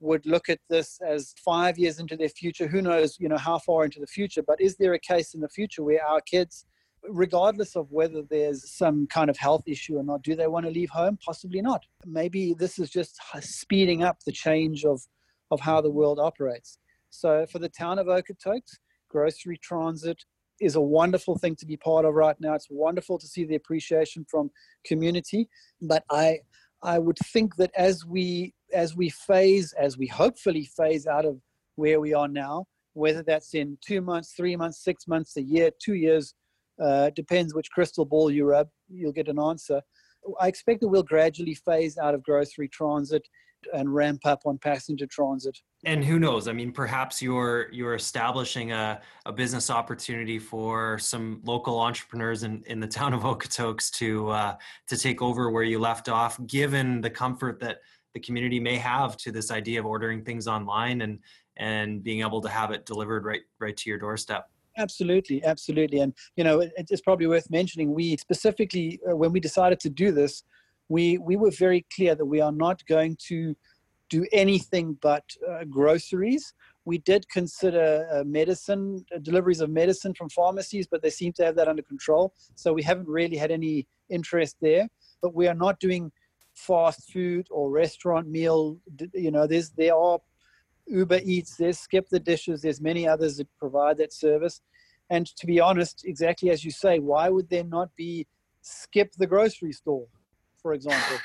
would 0.01 0.27
look 0.27 0.49
at 0.49 0.59
this 0.69 0.99
as 1.07 1.35
five 1.45 1.79
years 1.79 2.01
into 2.01 2.17
their 2.17 2.29
future. 2.29 2.67
Who 2.67 2.83
knows, 2.83 3.17
you 3.19 3.29
know, 3.29 3.39
how 3.39 3.59
far 3.59 3.85
into 3.85 4.01
the 4.01 4.07
future? 4.07 4.43
But 4.43 4.61
is 4.61 4.77
there 4.77 4.93
a 4.93 4.99
case 4.99 5.33
in 5.33 5.41
the 5.41 5.49
future 5.49 5.83
where 5.83 6.05
our 6.05 6.21
kids, 6.21 6.67
regardless 7.09 7.77
of 7.77 7.91
whether 7.91 8.23
there's 8.23 8.77
some 8.77 9.07
kind 9.07 9.31
of 9.31 9.39
health 9.39 9.63
issue 9.67 9.97
or 9.97 10.03
not, 10.03 10.23
do 10.23 10.35
they 10.35 10.49
want 10.49 10.67
to 10.67 10.73
leave 10.73 10.91
home? 10.91 11.17
Possibly 11.25 11.63
not. 11.63 11.85
Maybe 12.05 12.55
this 12.55 12.79
is 12.79 12.91
just 12.91 13.19
speeding 13.41 14.03
up 14.03 14.19
the 14.25 14.33
change 14.33 14.85
of 14.85 15.01
of 15.53 15.61
how 15.61 15.81
the 15.81 15.91
world 15.91 16.19
operates. 16.19 16.79
So 17.17 17.47
for 17.47 17.59
the 17.59 17.69
town 17.69 17.99
of 17.99 18.07
Okotoks, 18.07 18.79
grocery 19.09 19.59
transit 19.63 20.23
is 20.61 20.77
a 20.77 20.81
wonderful 20.81 21.37
thing 21.39 21.57
to 21.57 21.67
be 21.67 21.77
part 21.77 22.05
of 22.05 22.15
right 22.15 22.37
now. 22.41 22.55
It's 22.55 22.69
wonderful 22.71 23.19
to 23.19 23.27
see 23.27 23.45
the 23.45 23.57
appreciation 23.57 24.27
from 24.31 24.51
community, 24.85 25.49
but 25.81 26.05
I 26.11 26.41
I 26.83 26.99
would 26.99 27.19
think 27.19 27.57
that 27.57 27.71
as 27.77 28.05
we 28.05 28.55
as 28.73 28.95
we 28.97 29.09
phase 29.11 29.73
as 29.79 29.97
we 29.99 30.07
hopefully 30.07 30.69
phase 30.77 31.07
out 31.07 31.25
of 31.25 31.41
where 31.77 32.01
we 32.01 32.15
are 32.15 32.29
now, 32.29 32.67
whether 32.95 33.23
that's 33.23 33.55
in 33.55 33.79
two 33.87 34.01
months, 34.01 34.33
three 34.37 34.57
months, 34.57 34.83
six 34.83 35.07
months, 35.07 35.37
a 35.37 35.43
year, 35.43 35.71
two 35.83 35.95
years, 35.95 36.35
uh, 36.83 37.11
depends 37.11 37.55
which 37.55 37.71
crystal 37.71 38.05
ball 38.05 38.31
you 38.31 38.45
rub, 38.47 38.69
you'll 38.89 39.13
get 39.13 39.29
an 39.29 39.39
answer. 39.39 39.81
I 40.41 40.49
expect 40.49 40.81
that 40.81 40.89
we'll 40.89 41.03
gradually 41.03 41.55
phase 41.55 41.99
out 41.99 42.15
of 42.15 42.23
grocery 42.23 42.69
transit 42.69 43.23
and 43.73 43.95
ramp 43.95 44.25
up 44.25 44.43
on 44.47 44.59
passenger 44.59 45.07
transit. 45.07 45.59
And 45.85 46.05
who 46.05 46.19
knows? 46.19 46.49
I 46.49 46.53
mean, 46.53 46.73
perhaps 46.73 47.21
you're 47.21 47.69
you're 47.73 47.95
establishing 47.95 48.73
a, 48.73 49.01
a 49.25 49.33
business 49.33 49.71
opportunity 49.71 50.39
for 50.39 50.99
some 50.99 51.41
local 51.45 51.81
entrepreneurs 51.81 52.43
in, 52.43 52.63
in 52.67 52.81
the 52.81 52.87
town 52.87 53.13
of 53.13 53.23
Okotoks 53.23 53.91
to 53.93 54.31
uh, 54.31 54.57
to 54.89 54.97
take 54.97 55.23
over 55.23 55.51
where 55.51 55.63
you 55.63 55.79
left 55.79 56.09
off, 56.09 56.45
given 56.47 57.01
the 57.01 57.11
comfort 57.11 57.61
that 57.61 57.81
the 58.15 58.21
community 58.21 58.59
may 58.59 58.77
have 58.77 59.17
to 59.19 59.31
this 59.31 59.51
idea 59.51 59.79
of 59.79 59.87
ordering 59.87 60.25
things 60.25 60.49
online 60.49 61.03
and 61.03 61.19
and 61.59 62.03
being 62.03 62.21
able 62.21 62.41
to 62.41 62.49
have 62.49 62.71
it 62.71 62.87
delivered 62.87 63.25
right 63.25 63.43
right 63.59 63.77
to 63.77 63.91
your 63.91 63.99
doorstep. 63.99 64.49
Absolutely, 64.79 65.43
absolutely, 65.45 66.01
and 66.01 66.15
you 66.37 66.45
know 66.45 66.61
it, 66.61 66.73
it's 66.77 67.01
probably 67.01 67.27
worth 67.27 67.51
mentioning. 67.51 67.95
We 67.95 68.17
specifically, 68.17 69.01
uh, 69.09 69.17
when 69.17 69.33
we 69.33 69.41
decided 69.41 69.81
to 69.81 69.91
do 69.91 70.13
this, 70.13 70.43
we 70.89 71.19
we 71.19 71.37
were 71.37 71.51
very 71.51 71.87
clear 71.95 72.15
that 72.15 72.25
we 72.27 72.41
are 72.41 72.53
not 72.53 72.85
going 72.87 73.17
to 73.29 73.57
do 74.09 74.25
anything 74.33 74.97
but 75.03 75.25
uh, 75.49 75.65
groceries. 75.65 76.55
We 76.85 76.99
did 76.99 77.29
consider 77.29 78.09
uh, 78.13 78.25
medicine 78.25 79.05
uh, 79.15 79.19
deliveries 79.19 79.61
of 79.61 79.71
medicine 79.71 80.15
from 80.15 80.29
pharmacies, 80.29 80.87
but 80.87 81.03
they 81.03 81.11
seem 81.11 81.33
to 81.35 81.45
have 81.45 81.57
that 81.57 81.67
under 81.67 81.83
control. 81.83 82.33
So 82.55 82.73
we 82.73 82.83
haven't 82.83 83.09
really 83.09 83.37
had 83.37 83.51
any 83.51 83.87
interest 84.09 84.57
there. 84.61 84.89
But 85.23 85.35
we 85.35 85.49
are 85.49 85.55
not 85.55 85.81
doing 85.81 86.13
fast 86.55 87.11
food 87.13 87.49
or 87.51 87.71
restaurant 87.71 88.29
meal. 88.29 88.79
You 89.13 89.33
know, 89.33 89.47
there's 89.47 89.71
there 89.71 89.97
are 89.97 90.21
Uber 90.87 91.21
Eats, 91.25 91.57
there's 91.57 91.79
Skip 91.79 92.09
the 92.09 92.21
Dishes, 92.21 92.63
there's 92.63 92.81
many 92.81 93.09
others 93.09 93.39
that 93.39 93.49
provide 93.59 93.99
that 93.99 94.13
service. 94.13 94.61
And 95.11 95.27
to 95.37 95.47
be 95.47 95.61
honest, 95.61 96.05
exactly 96.05 96.51
as 96.51 96.65
you 96.65 96.71
say, 96.71 96.99
why 96.99 97.29
would 97.29 97.49
there 97.49 97.65
not 97.65 97.95
be 97.97 98.27
Skip 98.63 99.13
the 99.19 99.27
grocery 99.27 99.73
store? 99.73 100.07
For 100.67 100.73
example. 100.73 101.19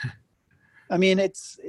I 0.92 0.98
mean, 0.98 1.18
it's 1.18 1.60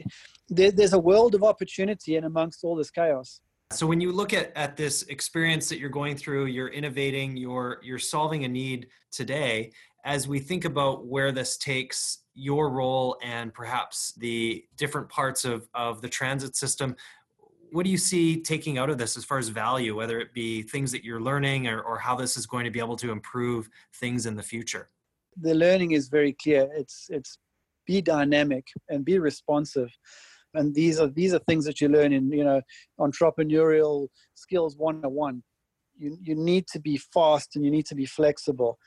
there, 0.50 0.70
there's 0.70 0.92
a 0.92 0.98
world 0.98 1.34
of 1.34 1.42
opportunity 1.42 2.16
in 2.16 2.24
amongst 2.24 2.64
all 2.64 2.76
this 2.76 2.90
chaos. 2.90 3.40
So 3.70 3.86
when 3.86 3.98
you 3.98 4.12
look 4.12 4.34
at, 4.34 4.52
at 4.54 4.76
this 4.76 5.04
experience 5.04 5.70
that 5.70 5.78
you're 5.78 5.96
going 6.02 6.16
through, 6.16 6.46
you're 6.46 6.68
innovating, 6.68 7.34
you're 7.34 7.80
you're 7.82 7.98
solving 7.98 8.44
a 8.44 8.48
need 8.48 8.88
today. 9.10 9.72
As 10.04 10.28
we 10.28 10.38
think 10.38 10.66
about 10.66 11.06
where 11.06 11.32
this 11.32 11.56
takes 11.56 12.24
your 12.34 12.68
role 12.68 13.16
and 13.22 13.54
perhaps 13.54 14.12
the 14.18 14.62
different 14.76 15.08
parts 15.08 15.46
of, 15.46 15.66
of 15.72 16.02
the 16.02 16.08
transit 16.08 16.56
system 16.56 16.94
what 17.70 17.86
do 17.86 17.90
you 17.90 17.96
see 17.96 18.42
taking 18.42 18.76
out 18.76 18.90
of 18.90 18.98
this 18.98 19.16
as 19.16 19.24
far 19.24 19.38
as 19.38 19.48
value, 19.48 19.96
whether 19.96 20.20
it 20.20 20.34
be 20.34 20.60
things 20.60 20.92
that 20.92 21.04
you're 21.04 21.22
learning 21.22 21.68
or, 21.68 21.80
or 21.80 21.96
how 21.96 22.14
this 22.14 22.36
is 22.36 22.44
going 22.44 22.66
to 22.66 22.70
be 22.70 22.78
able 22.78 22.96
to 22.96 23.10
improve 23.10 23.70
things 23.94 24.26
in 24.26 24.36
the 24.36 24.42
future? 24.42 24.90
The 25.40 25.54
learning 25.54 25.92
is 25.92 26.08
very 26.08 26.34
clear. 26.34 26.68
It's 26.74 27.06
it's 27.10 27.38
be 27.86 28.00
dynamic 28.00 28.66
and 28.88 29.04
be 29.04 29.18
responsive. 29.18 29.90
And 30.54 30.74
these 30.74 31.00
are 31.00 31.08
these 31.08 31.32
are 31.34 31.38
things 31.40 31.64
that 31.64 31.80
you 31.80 31.88
learn 31.88 32.12
in, 32.12 32.30
you 32.30 32.44
know, 32.44 32.60
entrepreneurial 33.00 34.08
skills 34.34 34.76
101. 34.76 35.42
You 35.98 36.16
you 36.20 36.34
need 36.34 36.66
to 36.68 36.80
be 36.80 36.98
fast 37.12 37.56
and 37.56 37.64
you 37.64 37.70
need 37.70 37.86
to 37.86 37.94
be 37.94 38.06
flexible 38.06 38.78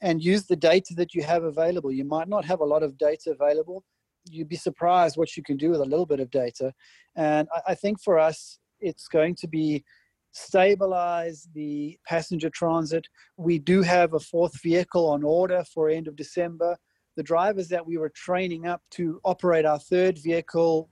and 0.00 0.22
use 0.22 0.46
the 0.46 0.56
data 0.56 0.94
that 0.96 1.14
you 1.14 1.22
have 1.22 1.44
available. 1.44 1.92
You 1.92 2.04
might 2.04 2.28
not 2.28 2.44
have 2.44 2.60
a 2.60 2.64
lot 2.64 2.82
of 2.82 2.98
data 2.98 3.30
available, 3.30 3.84
you'd 4.28 4.48
be 4.48 4.56
surprised 4.56 5.16
what 5.16 5.36
you 5.36 5.42
can 5.42 5.56
do 5.56 5.70
with 5.70 5.80
a 5.80 5.84
little 5.84 6.06
bit 6.06 6.20
of 6.20 6.30
data. 6.30 6.72
And 7.16 7.48
I, 7.54 7.72
I 7.72 7.74
think 7.74 8.00
for 8.02 8.18
us, 8.18 8.58
it's 8.80 9.08
going 9.08 9.36
to 9.36 9.48
be 9.48 9.84
stabilize 10.32 11.46
the 11.54 11.98
passenger 12.08 12.50
transit. 12.50 13.06
We 13.36 13.58
do 13.58 13.82
have 13.82 14.14
a 14.14 14.20
fourth 14.20 14.60
vehicle 14.62 15.08
on 15.08 15.22
order 15.22 15.62
for 15.72 15.88
end 15.88 16.08
of 16.08 16.16
December. 16.16 16.76
The 17.16 17.22
drivers 17.22 17.68
that 17.68 17.86
we 17.86 17.98
were 17.98 18.08
training 18.08 18.66
up 18.66 18.82
to 18.92 19.20
operate 19.24 19.64
our 19.66 19.78
third 19.78 20.18
vehicle, 20.18 20.88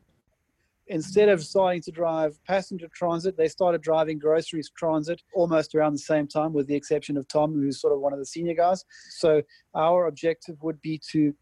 instead 0.86 1.28
of 1.28 1.42
starting 1.42 1.80
to 1.82 1.90
drive 1.90 2.42
passenger 2.44 2.88
transit, 2.94 3.36
they 3.36 3.48
started 3.48 3.80
driving 3.80 4.18
groceries 4.18 4.70
transit 4.76 5.22
almost 5.34 5.74
around 5.74 5.92
the 5.92 5.98
same 5.98 6.26
time, 6.26 6.52
with 6.52 6.66
the 6.66 6.74
exception 6.74 7.16
of 7.16 7.26
Tom, 7.28 7.54
who's 7.54 7.80
sort 7.80 7.92
of 7.92 8.00
one 8.00 8.12
of 8.12 8.18
the 8.18 8.26
senior 8.26 8.54
guys. 8.54 8.84
So 9.10 9.42
our 9.74 10.08
objective 10.08 10.62
would 10.62 10.80
be 10.82 11.00
to 11.12 11.34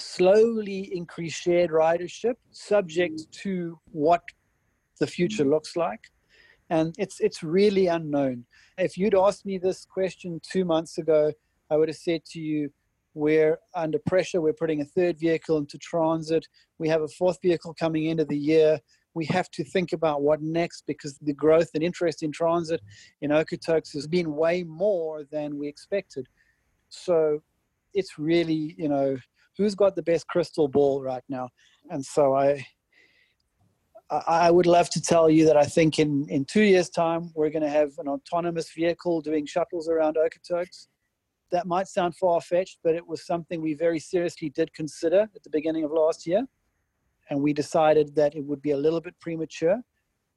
slowly 0.00 0.90
increase 0.96 1.34
shared 1.34 1.70
ridership 1.70 2.34
subject 2.52 3.30
to 3.32 3.78
what 3.92 4.22
the 4.98 5.06
future 5.06 5.44
looks 5.44 5.76
like 5.76 6.10
and 6.70 6.94
it's 6.98 7.20
it's 7.20 7.42
really 7.42 7.86
unknown 7.86 8.44
if 8.78 8.96
you'd 8.96 9.14
asked 9.14 9.44
me 9.44 9.58
this 9.58 9.84
question 9.84 10.40
2 10.42 10.64
months 10.64 10.98
ago 10.98 11.32
i 11.70 11.76
would 11.76 11.88
have 11.88 11.96
said 11.96 12.24
to 12.24 12.40
you 12.40 12.72
we're 13.14 13.58
under 13.74 13.98
pressure 14.06 14.40
we're 14.40 14.52
putting 14.52 14.80
a 14.80 14.84
third 14.84 15.18
vehicle 15.18 15.58
into 15.58 15.78
transit 15.78 16.46
we 16.78 16.88
have 16.88 17.02
a 17.02 17.08
fourth 17.08 17.38
vehicle 17.42 17.74
coming 17.78 18.06
into 18.06 18.24
the 18.24 18.36
year 18.36 18.78
we 19.14 19.24
have 19.26 19.50
to 19.50 19.64
think 19.64 19.92
about 19.92 20.22
what 20.22 20.40
next 20.40 20.84
because 20.86 21.18
the 21.18 21.32
growth 21.32 21.70
and 21.74 21.82
interest 21.82 22.22
in 22.22 22.30
transit 22.32 22.80
in 23.22 23.30
Okotoks 23.30 23.92
has 23.92 24.06
been 24.06 24.34
way 24.34 24.62
more 24.62 25.24
than 25.30 25.58
we 25.58 25.68
expected. 25.68 26.26
So 26.88 27.42
it's 27.92 28.18
really, 28.18 28.74
you 28.78 28.88
know, 28.88 29.16
who's 29.56 29.74
got 29.74 29.96
the 29.96 30.02
best 30.02 30.28
crystal 30.28 30.68
ball 30.68 31.02
right 31.02 31.24
now? 31.28 31.48
And 31.90 32.04
so 32.04 32.34
I, 32.34 32.64
I 34.26 34.50
would 34.50 34.66
love 34.66 34.90
to 34.90 35.00
tell 35.00 35.28
you 35.28 35.44
that 35.46 35.56
I 35.56 35.64
think 35.64 35.98
in, 35.98 36.26
in 36.28 36.44
two 36.44 36.62
years' 36.62 36.88
time, 36.88 37.30
we're 37.34 37.50
going 37.50 37.62
to 37.62 37.68
have 37.68 37.90
an 37.98 38.08
autonomous 38.08 38.72
vehicle 38.72 39.20
doing 39.20 39.46
shuttles 39.46 39.88
around 39.88 40.16
Okotoks. 40.16 40.86
That 41.50 41.66
might 41.66 41.88
sound 41.88 42.16
far 42.16 42.40
fetched, 42.40 42.78
but 42.82 42.94
it 42.94 43.06
was 43.06 43.26
something 43.26 43.60
we 43.60 43.74
very 43.74 43.98
seriously 43.98 44.50
did 44.50 44.72
consider 44.72 45.28
at 45.34 45.42
the 45.42 45.50
beginning 45.50 45.84
of 45.84 45.90
last 45.90 46.26
year. 46.26 46.46
And 47.28 47.40
we 47.40 47.52
decided 47.52 48.14
that 48.16 48.34
it 48.34 48.44
would 48.44 48.62
be 48.62 48.72
a 48.72 48.76
little 48.76 49.00
bit 49.00 49.18
premature, 49.20 49.80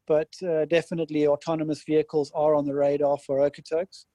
but 0.08 0.30
uh, 0.48 0.66
definitely 0.66 1.28
autonomous 1.28 1.84
vehicles 1.84 2.32
are 2.36 2.56
on 2.56 2.66
the 2.66 2.76
radar 2.76 3.18
for 3.18 3.40
Okotoks 3.40 4.06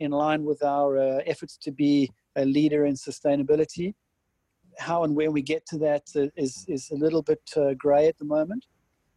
in 0.00 0.10
line 0.10 0.44
with 0.44 0.62
our 0.62 0.98
uh, 0.98 1.20
efforts 1.26 1.56
to 1.58 1.70
be 1.70 2.10
a 2.36 2.44
leader 2.44 2.86
in 2.86 2.94
sustainability 2.94 3.94
how 4.78 5.04
and 5.04 5.14
when 5.14 5.32
we 5.32 5.42
get 5.42 5.66
to 5.66 5.78
that 5.78 6.02
is, 6.36 6.64
is 6.68 6.90
a 6.90 6.96
little 6.96 7.22
bit 7.22 7.42
uh, 7.56 7.74
grey 7.74 8.08
at 8.08 8.18
the 8.18 8.24
moment. 8.24 8.66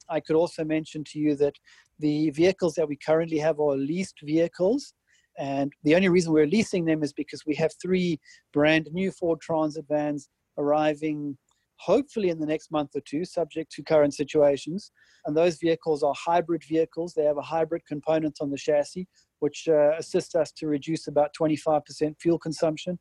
I 0.09 0.19
could 0.19 0.35
also 0.35 0.63
mention 0.63 1.03
to 1.05 1.19
you 1.19 1.35
that 1.35 1.55
the 1.99 2.29
vehicles 2.31 2.75
that 2.75 2.87
we 2.87 2.95
currently 2.95 3.39
have 3.39 3.59
are 3.59 3.75
leased 3.75 4.19
vehicles. 4.23 4.93
And 5.37 5.73
the 5.83 5.95
only 5.95 6.09
reason 6.09 6.31
we're 6.31 6.47
leasing 6.47 6.85
them 6.85 7.03
is 7.03 7.13
because 7.13 7.45
we 7.45 7.55
have 7.55 7.73
three 7.81 8.19
brand 8.53 8.89
new 8.91 9.11
Ford 9.11 9.41
Transit 9.41 9.85
vans 9.87 10.29
arriving 10.57 11.37
hopefully 11.77 12.29
in 12.29 12.39
the 12.39 12.45
next 12.45 12.71
month 12.71 12.91
or 12.95 13.01
two, 13.01 13.25
subject 13.25 13.71
to 13.71 13.83
current 13.83 14.13
situations. 14.13 14.91
And 15.25 15.35
those 15.35 15.57
vehicles 15.57 16.03
are 16.03 16.13
hybrid 16.15 16.63
vehicles. 16.63 17.13
They 17.13 17.25
have 17.25 17.37
a 17.37 17.41
hybrid 17.41 17.85
component 17.85 18.37
on 18.41 18.49
the 18.49 18.57
chassis, 18.57 19.07
which 19.39 19.67
uh, 19.67 19.91
assists 19.97 20.35
us 20.35 20.51
to 20.53 20.67
reduce 20.67 21.07
about 21.07 21.31
25% 21.39 22.15
fuel 22.19 22.39
consumption. 22.39 22.97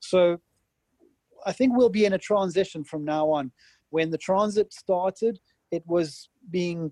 So 0.00 0.38
I 1.46 1.52
think 1.52 1.76
we'll 1.76 1.88
be 1.88 2.04
in 2.04 2.12
a 2.12 2.18
transition 2.18 2.84
from 2.84 3.04
now 3.04 3.28
on. 3.30 3.50
When 3.90 4.10
the 4.10 4.18
transit 4.18 4.72
started, 4.72 5.38
it 5.70 5.82
was 5.86 6.28
being 6.50 6.90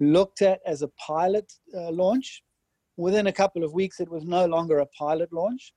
looked 0.00 0.42
at 0.42 0.60
as 0.66 0.82
a 0.82 0.88
pilot 0.88 1.52
uh, 1.76 1.90
launch. 1.90 2.42
Within 2.96 3.26
a 3.26 3.32
couple 3.32 3.64
of 3.64 3.72
weeks, 3.72 4.00
it 4.00 4.08
was 4.08 4.24
no 4.24 4.46
longer 4.46 4.78
a 4.78 4.86
pilot 4.86 5.32
launch. 5.32 5.72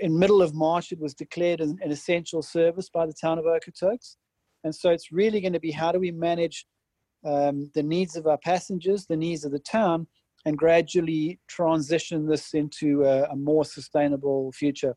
In 0.00 0.18
middle 0.18 0.42
of 0.42 0.54
March, 0.54 0.92
it 0.92 1.00
was 1.00 1.14
declared 1.14 1.60
an, 1.60 1.78
an 1.82 1.90
essential 1.90 2.42
service 2.42 2.88
by 2.88 3.06
the 3.06 3.12
town 3.12 3.38
of 3.38 3.44
Okotoks. 3.44 4.16
And 4.64 4.74
so 4.74 4.90
it's 4.90 5.12
really 5.12 5.40
going 5.40 5.52
to 5.52 5.60
be 5.60 5.70
how 5.70 5.92
do 5.92 5.98
we 5.98 6.10
manage 6.10 6.66
um, 7.24 7.70
the 7.74 7.82
needs 7.82 8.16
of 8.16 8.26
our 8.26 8.38
passengers, 8.38 9.06
the 9.06 9.16
needs 9.16 9.44
of 9.44 9.52
the 9.52 9.58
town, 9.58 10.06
and 10.44 10.56
gradually 10.56 11.38
transition 11.48 12.26
this 12.26 12.54
into 12.54 13.04
a, 13.04 13.24
a 13.24 13.36
more 13.36 13.64
sustainable 13.64 14.52
future. 14.52 14.96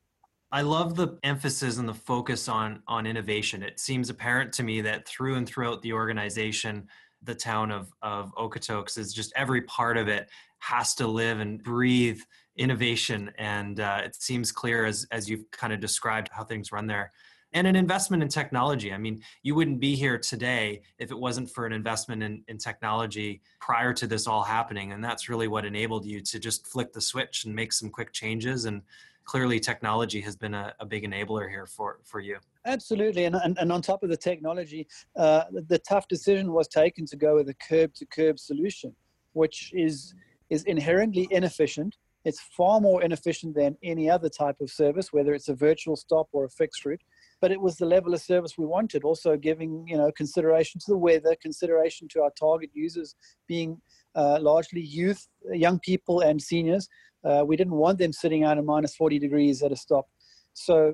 I 0.51 0.61
love 0.61 0.95
the 0.95 1.17
emphasis 1.23 1.77
and 1.77 1.89
the 1.89 1.95
focus 1.95 2.47
on 2.47 2.83
on 2.87 3.07
innovation. 3.07 3.63
It 3.63 3.79
seems 3.79 4.09
apparent 4.09 4.53
to 4.53 4.63
me 4.63 4.81
that 4.81 5.07
through 5.07 5.35
and 5.35 5.47
throughout 5.47 5.81
the 5.81 5.93
organization, 5.93 6.87
the 7.23 7.35
town 7.35 7.71
of 7.71 7.91
of 8.01 8.33
Okotoks 8.35 8.97
is 8.97 9.13
just 9.13 9.33
every 9.35 9.61
part 9.63 9.97
of 9.97 10.07
it 10.07 10.29
has 10.63 10.95
to 10.95 11.07
live 11.07 11.39
and 11.39 11.61
breathe 11.61 12.21
innovation, 12.55 13.31
and 13.37 13.79
uh, 13.79 14.01
it 14.03 14.15
seems 14.15 14.51
clear 14.51 14.85
as 14.85 15.05
as 15.11 15.29
you've 15.29 15.49
kind 15.51 15.73
of 15.73 15.79
described 15.79 16.29
how 16.31 16.43
things 16.43 16.71
run 16.71 16.87
there. 16.87 17.11
And 17.55 17.67
an 17.67 17.75
investment 17.75 18.23
in 18.23 18.29
technology. 18.29 18.91
I 18.91 18.97
mean, 18.97 19.21
you 19.43 19.53
wouldn't 19.53 19.79
be 19.79 19.93
here 19.95 20.17
today 20.17 20.81
if 20.97 21.11
it 21.11 21.19
wasn't 21.19 21.51
for 21.51 21.67
an 21.67 21.73
investment 21.73 22.23
in, 22.23 22.43
in 22.47 22.57
technology 22.57 23.41
prior 23.59 23.93
to 23.93 24.07
this 24.07 24.25
all 24.25 24.41
happening. 24.41 24.91
And 24.91 25.03
that's 25.03 25.29
really 25.29 25.47
what 25.47 25.63
enabled 25.63 26.03
you 26.03 26.19
to 26.21 26.39
just 26.39 26.65
flick 26.65 26.93
the 26.93 27.01
switch 27.01 27.45
and 27.45 27.53
make 27.53 27.71
some 27.71 27.91
quick 27.91 28.11
changes 28.11 28.65
and 28.65 28.81
clearly 29.25 29.59
technology 29.59 30.19
has 30.21 30.35
been 30.35 30.55
a, 30.55 30.73
a 30.79 30.85
big 30.85 31.03
enabler 31.03 31.47
here 31.47 31.67
for, 31.67 31.99
for 32.03 32.19
you. 32.19 32.37
Absolutely, 32.65 33.25
and, 33.25 33.35
and, 33.35 33.57
and 33.59 33.71
on 33.71 33.81
top 33.81 34.03
of 34.03 34.09
the 34.09 34.17
technology, 34.17 34.87
uh, 35.15 35.43
the, 35.51 35.61
the 35.61 35.79
tough 35.79 36.07
decision 36.07 36.51
was 36.51 36.67
taken 36.67 37.05
to 37.05 37.15
go 37.15 37.35
with 37.35 37.49
a 37.49 37.53
curb 37.55 37.93
to 37.93 38.05
curb 38.07 38.39
solution, 38.39 38.95
which 39.33 39.71
is 39.75 40.15
is 40.53 40.63
inherently 40.65 41.27
inefficient. 41.31 41.97
It's 42.25 42.39
far 42.55 42.79
more 42.79 43.01
inefficient 43.01 43.55
than 43.55 43.75
any 43.83 44.07
other 44.09 44.29
type 44.29 44.61
of 44.61 44.69
service, 44.69 45.11
whether 45.11 45.33
it's 45.33 45.49
a 45.49 45.55
virtual 45.55 45.95
stop 45.95 46.27
or 46.31 46.45
a 46.45 46.49
fixed 46.49 46.85
route. 46.85 47.01
But 47.41 47.51
it 47.51 47.59
was 47.59 47.75
the 47.75 47.87
level 47.87 48.13
of 48.13 48.21
service 48.21 48.57
we 48.57 48.65
wanted, 48.65 49.03
also 49.03 49.35
giving 49.35 49.85
you 49.87 49.97
know 49.97 50.11
consideration 50.15 50.79
to 50.81 50.91
the 50.91 50.97
weather, 50.97 51.35
consideration 51.41 52.07
to 52.11 52.21
our 52.21 52.31
target 52.39 52.69
users 52.73 53.15
being 53.47 53.81
uh, 54.15 54.37
largely 54.39 54.81
youth, 54.81 55.27
young 55.51 55.79
people, 55.79 56.21
and 56.21 56.39
seniors. 56.39 56.87
Uh, 57.25 57.43
we 57.45 57.57
didn't 57.57 57.73
want 57.73 57.97
them 57.97 58.13
sitting 58.13 58.43
out 58.43 58.57
in 58.57 58.65
minus 58.65 58.95
40 58.95 59.17
degrees 59.17 59.63
at 59.63 59.71
a 59.71 59.75
stop. 59.75 60.05
So 60.53 60.93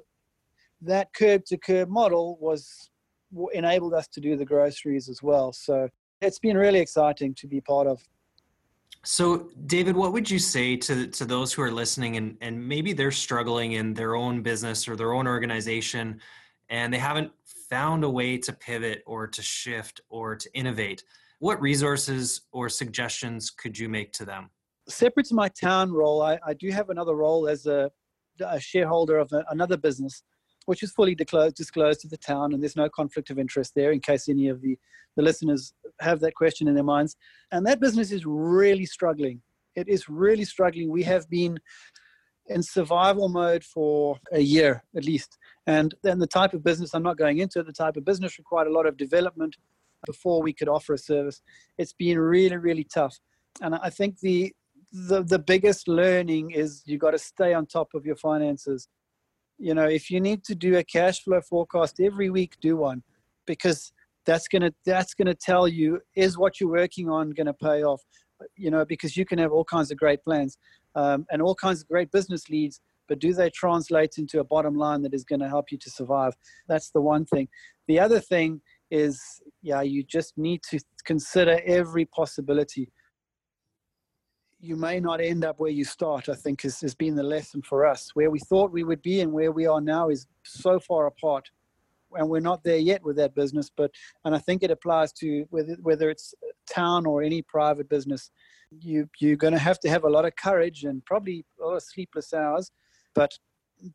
that 0.82 1.13
curb 1.13 1.43
to 1.45 1.58
curb 1.58 1.89
model 1.89 2.38
was 2.39 2.89
enabled 3.54 3.93
us 3.93 4.08
to 4.08 4.22
do 4.22 4.38
the 4.38 4.45
groceries 4.45 5.10
as 5.10 5.22
well. 5.22 5.52
So 5.52 5.89
it's 6.22 6.39
been 6.39 6.58
really 6.58 6.80
exciting 6.80 7.36
to 7.36 7.48
be 7.48 7.60
part 7.62 7.88
of. 7.88 8.02
So, 9.04 9.50
David, 9.66 9.96
what 9.96 10.12
would 10.12 10.30
you 10.30 10.40
say 10.40 10.76
to, 10.76 11.08
to 11.08 11.26
those 11.26 11.54
who 11.54 11.62
are 11.62 11.72
listening 11.72 12.18
and, 12.18 12.38
and 12.42 12.68
maybe 12.68 12.94
they're 12.94 13.12
struggling 13.12 13.74
in 13.74 13.94
their 13.94 14.16
own 14.16 14.42
business 14.42 14.88
or 14.88 14.96
their 14.96 15.14
own 15.14 15.26
organization 15.26 16.20
and 16.70 16.94
they 16.94 16.98
haven't 16.98 17.32
found 17.70 18.04
a 18.04 18.10
way 18.10 18.38
to 18.38 18.52
pivot 18.52 19.02
or 19.06 19.26
to 19.28 19.42
shift 19.42 20.02
or 20.10 20.36
to 20.36 20.54
innovate? 20.54 21.04
What 21.40 21.62
resources 21.62 22.42
or 22.52 22.68
suggestions 22.68 23.50
could 23.50 23.80
you 23.80 23.88
make 23.88 24.12
to 24.14 24.26
them? 24.26 24.50
separate 24.90 25.28
to 25.28 25.36
my 25.36 25.50
town 25.50 25.92
role, 25.92 26.22
I, 26.22 26.40
I 26.46 26.54
do 26.54 26.70
have 26.72 26.90
another 26.90 27.16
role 27.16 27.48
as 27.48 27.66
a, 27.66 27.92
a 28.40 28.60
shareholder 28.60 29.18
of 29.18 29.32
a, 29.32 29.46
another 29.50 29.78
business, 29.78 30.24
which 30.70 30.84
is 30.84 30.92
fully 30.92 31.16
disclosed, 31.16 31.56
disclosed 31.56 32.00
to 32.00 32.08
the 32.08 32.16
town, 32.16 32.54
and 32.54 32.62
there's 32.62 32.76
no 32.76 32.88
conflict 32.88 33.32
of 33.32 33.40
interest 33.40 33.74
there 33.74 33.92
in 33.92 34.00
case 34.00 34.30
any 34.30 34.50
of 34.50 34.62
the, 34.62 34.78
the 35.16 35.24
listeners 35.24 35.74
have 36.00 36.20
that 36.20 36.36
question 36.36 36.68
in 36.68 36.76
their 36.76 36.84
minds. 36.84 37.16
And 37.52 37.66
that 37.66 37.80
business 37.80 38.12
is 38.12 38.24
really 38.24 38.86
struggling. 38.86 39.42
It 39.76 39.88
is 39.90 40.08
really 40.08 40.46
struggling. 40.46 40.92
We 40.92 41.02
have 41.02 41.28
been 41.28 41.60
in 42.46 42.62
survival 42.62 43.30
mode 43.30 43.64
for 43.64 44.20
a 44.32 44.42
year 44.42 44.84
at 44.96 45.06
least. 45.06 45.40
And 45.66 45.96
then 46.04 46.20
the 46.20 46.28
type 46.28 46.54
of 46.54 46.64
business, 46.64 46.94
I'm 46.94 47.02
not 47.02 47.18
going 47.18 47.40
into 47.40 47.64
the 47.64 47.74
type 47.74 47.98
of 47.98 48.06
business 48.06 48.38
required 48.38 48.68
a 48.68 48.72
lot 48.72 48.86
of 48.86 48.96
development 48.96 49.56
before 50.06 50.44
we 50.44 50.54
could 50.54 50.70
offer 50.70 50.94
a 50.94 51.00
service. 51.00 51.42
It's 51.80 51.94
been 51.94 52.20
really, 52.20 52.58
really 52.58 52.84
tough. 52.84 53.18
And 53.60 53.74
I 53.74 53.90
think 53.90 54.20
the 54.20 54.54
the 54.92 55.24
the 55.24 55.40
biggest 55.40 55.88
learning 55.88 56.52
is 56.52 56.84
you 56.86 57.00
got 57.00 57.12
to 57.12 57.20
stay 57.20 57.56
on 57.56 57.66
top 57.66 57.90
of 57.96 58.06
your 58.06 58.16
finances 58.16 58.88
You 59.60 59.74
know, 59.74 59.88
if 59.88 60.10
you 60.10 60.19
need 60.19 60.43
to 60.45 60.56
do 60.56 60.78
a 60.78 60.84
cash 60.84 61.24
flow 61.24 61.41
forecast 61.41 62.00
every 62.00 62.30
week, 62.30 62.56
do 62.62 62.78
one 62.78 63.04
because 63.45 63.91
that's 64.26 64.48
gonna 64.48 64.72
that's 64.86 65.13
gonna 65.13 65.36
tell 65.36 65.67
you 65.67 66.00
is 66.15 66.38
what 66.38 66.60
you're 66.60 66.72
working 66.72 67.10
on 67.10 67.32
gonna 67.32 67.54
pay 67.54 67.84
off. 67.84 68.02
You 68.56 68.72
know, 68.72 68.86
because 68.86 69.17
you 69.17 69.26
can 69.26 69.38
have 69.38 69.52
all 69.52 69.65
kinds 69.65 69.91
of 69.91 69.98
great 69.98 70.24
plans 70.24 70.58
um, 70.95 71.26
and 71.30 71.41
all 71.41 71.56
kinds 71.56 71.82
of 71.82 71.88
great 71.88 72.12
business 72.12 72.50
leads, 72.50 72.80
but 73.10 73.19
do 73.19 73.34
they 73.34 73.50
translate 73.50 74.17
into 74.17 74.39
a 74.39 74.43
bottom 74.43 74.76
line 74.76 75.02
that 75.02 75.13
is 75.13 75.26
going 75.26 75.39
to 75.41 75.50
help 75.50 75.72
you 75.72 75.78
to 75.80 75.89
survive? 75.89 76.34
That's 76.67 76.91
the 76.91 77.02
one 77.02 77.26
thing. 77.26 77.50
The 77.88 78.00
other 78.00 78.19
thing 78.19 78.62
is, 78.91 79.19
yeah, 79.62 79.82
you 79.82 80.04
just 80.04 80.38
need 80.38 80.62
to 80.69 80.80
consider 81.06 81.60
every 81.65 82.06
possibility 82.06 82.91
you 84.60 84.76
may 84.76 85.00
not 85.00 85.22
end 85.22 85.45
up 85.45 85.60
where 85.60 85.72
you 85.72 85.86
start, 85.86 86.28
I 86.28 86.36
think 86.36 86.62
has, 86.63 86.82
has 86.82 86.93
been 86.93 87.15
the 87.15 87.24
lesson 87.24 87.62
for 87.62 87.86
us. 87.86 88.12
Where 88.13 88.30
we 88.30 88.39
thought 88.39 88.72
we 88.72 88.84
would 88.84 89.02
be 89.02 89.22
and 89.22 89.32
where 89.32 89.52
we 89.52 89.65
are 89.65 89.82
now 89.82 90.10
is 90.10 90.28
so 90.43 90.80
far 90.80 91.08
apart. 91.08 91.50
And 92.13 92.28
we're 92.28 92.39
not 92.39 92.63
there 92.63 92.78
yet 92.78 93.04
with 93.04 93.15
that 93.17 93.36
business, 93.36 93.69
but 93.76 93.91
and 94.26 94.36
I 94.36 94.39
think 94.39 94.63
it 94.63 94.72
applies 94.72 95.13
to 95.13 95.45
whether 95.52 95.78
whether 95.82 96.10
it's 96.10 96.34
town 96.67 97.06
or 97.06 97.22
any 97.22 97.43
private 97.43 97.88
business. 97.88 98.32
You 98.72 99.08
you're 99.19 99.38
going 99.38 99.54
to 99.54 99.60
have 99.60 99.80
to 99.82 99.89
have 99.89 100.04
a 100.04 100.10
lot 100.10 100.26
of 100.26 100.36
courage 100.36 100.84
and 100.84 101.06
probably 101.06 101.45
a 101.62 101.65
lot 101.65 101.76
of 101.76 101.84
sleepless 101.84 102.34
hours, 102.34 102.72
but 103.13 103.32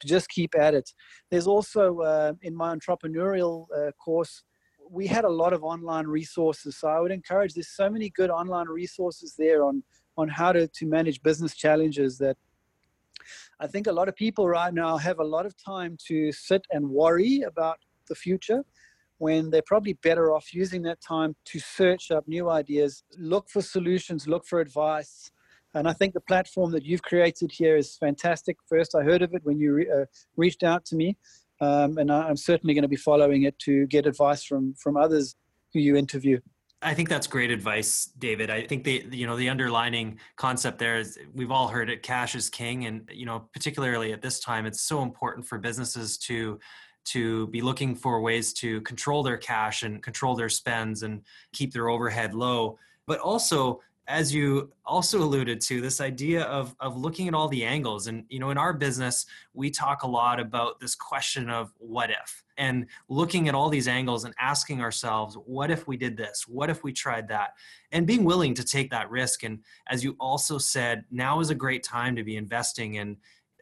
just 0.04 0.28
keep 0.28 0.54
at 0.54 0.74
it. 0.74 0.88
There's 1.30 1.48
also 1.48 2.00
uh, 2.00 2.32
in 2.42 2.54
my 2.54 2.74
entrepreneurial 2.74 3.66
uh, 3.76 3.90
course, 3.92 4.44
we 4.88 5.08
had 5.08 5.24
a 5.24 5.28
lot 5.28 5.52
of 5.52 5.64
online 5.64 6.06
resources. 6.06 6.78
So 6.78 6.88
I 6.88 7.00
would 7.00 7.12
encourage. 7.12 7.54
There's 7.54 7.74
so 7.74 7.90
many 7.90 8.10
good 8.10 8.30
online 8.30 8.68
resources 8.68 9.34
there 9.36 9.64
on 9.64 9.82
on 10.16 10.28
how 10.28 10.52
to, 10.52 10.68
to 10.68 10.86
manage 10.86 11.22
business 11.22 11.54
challenges 11.54 12.18
that 12.18 12.36
I 13.60 13.66
think 13.66 13.86
a 13.86 13.92
lot 13.92 14.08
of 14.08 14.16
people 14.16 14.48
right 14.48 14.72
now 14.72 14.96
have 14.96 15.18
a 15.18 15.24
lot 15.24 15.46
of 15.46 15.54
time 15.56 15.96
to 16.08 16.32
sit 16.32 16.66
and 16.70 16.88
worry 16.88 17.42
about 17.42 17.78
the 18.08 18.14
future 18.14 18.64
when 19.18 19.50
they're 19.50 19.62
probably 19.66 19.94
better 19.94 20.34
off 20.34 20.52
using 20.52 20.82
that 20.82 21.00
time 21.00 21.34
to 21.46 21.58
search 21.58 22.10
up 22.10 22.26
new 22.26 22.50
ideas, 22.50 23.04
look 23.16 23.48
for 23.48 23.62
solutions, 23.62 24.26
look 24.26 24.44
for 24.44 24.60
advice. 24.60 25.30
And 25.74 25.88
I 25.88 25.92
think 25.92 26.14
the 26.14 26.20
platform 26.20 26.70
that 26.72 26.84
you've 26.84 27.02
created 27.02 27.50
here 27.52 27.76
is 27.76 27.96
fantastic. 27.96 28.56
First, 28.68 28.94
I 28.94 29.02
heard 29.02 29.22
of 29.22 29.32
it 29.34 29.42
when 29.44 29.58
you 29.58 29.72
re- 29.74 29.90
uh, 29.90 30.04
reached 30.36 30.62
out 30.62 30.84
to 30.86 30.96
me, 30.96 31.16
um, 31.60 31.98
and 31.98 32.12
I, 32.12 32.28
I'm 32.28 32.36
certainly 32.36 32.74
going 32.74 32.82
to 32.82 32.88
be 32.88 32.96
following 32.96 33.44
it 33.44 33.58
to 33.60 33.86
get 33.86 34.06
advice 34.06 34.44
from 34.44 34.74
from 34.74 34.96
others 34.96 35.36
who 35.72 35.80
you 35.80 35.96
interview. 35.96 36.40
I 36.84 36.92
think 36.92 37.08
that's 37.08 37.26
great 37.26 37.50
advice, 37.50 38.10
David. 38.18 38.50
I 38.50 38.66
think 38.66 38.84
the 38.84 39.04
you 39.10 39.26
know 39.26 39.36
the 39.36 39.48
underlining 39.48 40.18
concept 40.36 40.78
there 40.78 40.98
is 40.98 41.18
we've 41.34 41.50
all 41.50 41.66
heard 41.66 41.88
it 41.88 42.02
cash 42.02 42.34
is 42.34 42.50
king 42.50 42.84
and 42.84 43.08
you 43.12 43.24
know 43.24 43.48
particularly 43.54 44.12
at 44.12 44.20
this 44.20 44.38
time 44.38 44.66
it's 44.66 44.82
so 44.82 45.02
important 45.02 45.46
for 45.46 45.58
businesses 45.58 46.18
to 46.18 46.60
to 47.06 47.46
be 47.48 47.62
looking 47.62 47.94
for 47.94 48.20
ways 48.20 48.52
to 48.54 48.82
control 48.82 49.22
their 49.22 49.38
cash 49.38 49.82
and 49.82 50.02
control 50.02 50.36
their 50.36 50.48
spends 50.50 51.02
and 51.02 51.22
keep 51.52 51.72
their 51.72 51.88
overhead 51.88 52.34
low 52.34 52.78
but 53.06 53.18
also 53.18 53.80
as 54.06 54.34
you 54.34 54.70
also 54.84 55.22
alluded 55.22 55.60
to 55.62 55.80
this 55.80 56.00
idea 56.00 56.42
of 56.44 56.74
of 56.80 56.96
looking 56.96 57.28
at 57.28 57.34
all 57.34 57.48
the 57.48 57.64
angles. 57.64 58.06
And 58.06 58.24
you 58.28 58.38
know 58.38 58.50
in 58.50 58.58
our 58.58 58.72
business 58.72 59.26
we 59.52 59.70
talk 59.70 60.02
a 60.02 60.06
lot 60.06 60.40
about 60.40 60.80
this 60.80 60.94
question 60.94 61.48
of 61.48 61.72
what 61.78 62.10
if 62.10 62.44
and 62.58 62.86
looking 63.08 63.48
at 63.48 63.54
all 63.54 63.68
these 63.68 63.88
angles 63.88 64.24
and 64.24 64.34
asking 64.38 64.80
ourselves 64.80 65.36
what 65.46 65.70
if 65.70 65.86
we 65.86 65.96
did 65.96 66.16
this? 66.16 66.44
What 66.46 66.70
if 66.70 66.84
we 66.84 66.92
tried 66.92 67.28
that? 67.28 67.50
And 67.92 68.06
being 68.06 68.24
willing 68.24 68.54
to 68.54 68.64
take 68.64 68.90
that 68.90 69.10
risk. 69.10 69.42
And 69.42 69.60
as 69.88 70.04
you 70.04 70.16
also 70.20 70.58
said 70.58 71.04
now 71.10 71.40
is 71.40 71.50
a 71.50 71.54
great 71.54 71.82
time 71.82 72.16
to 72.16 72.24
be 72.24 72.36
investing 72.36 72.94
in 72.94 73.16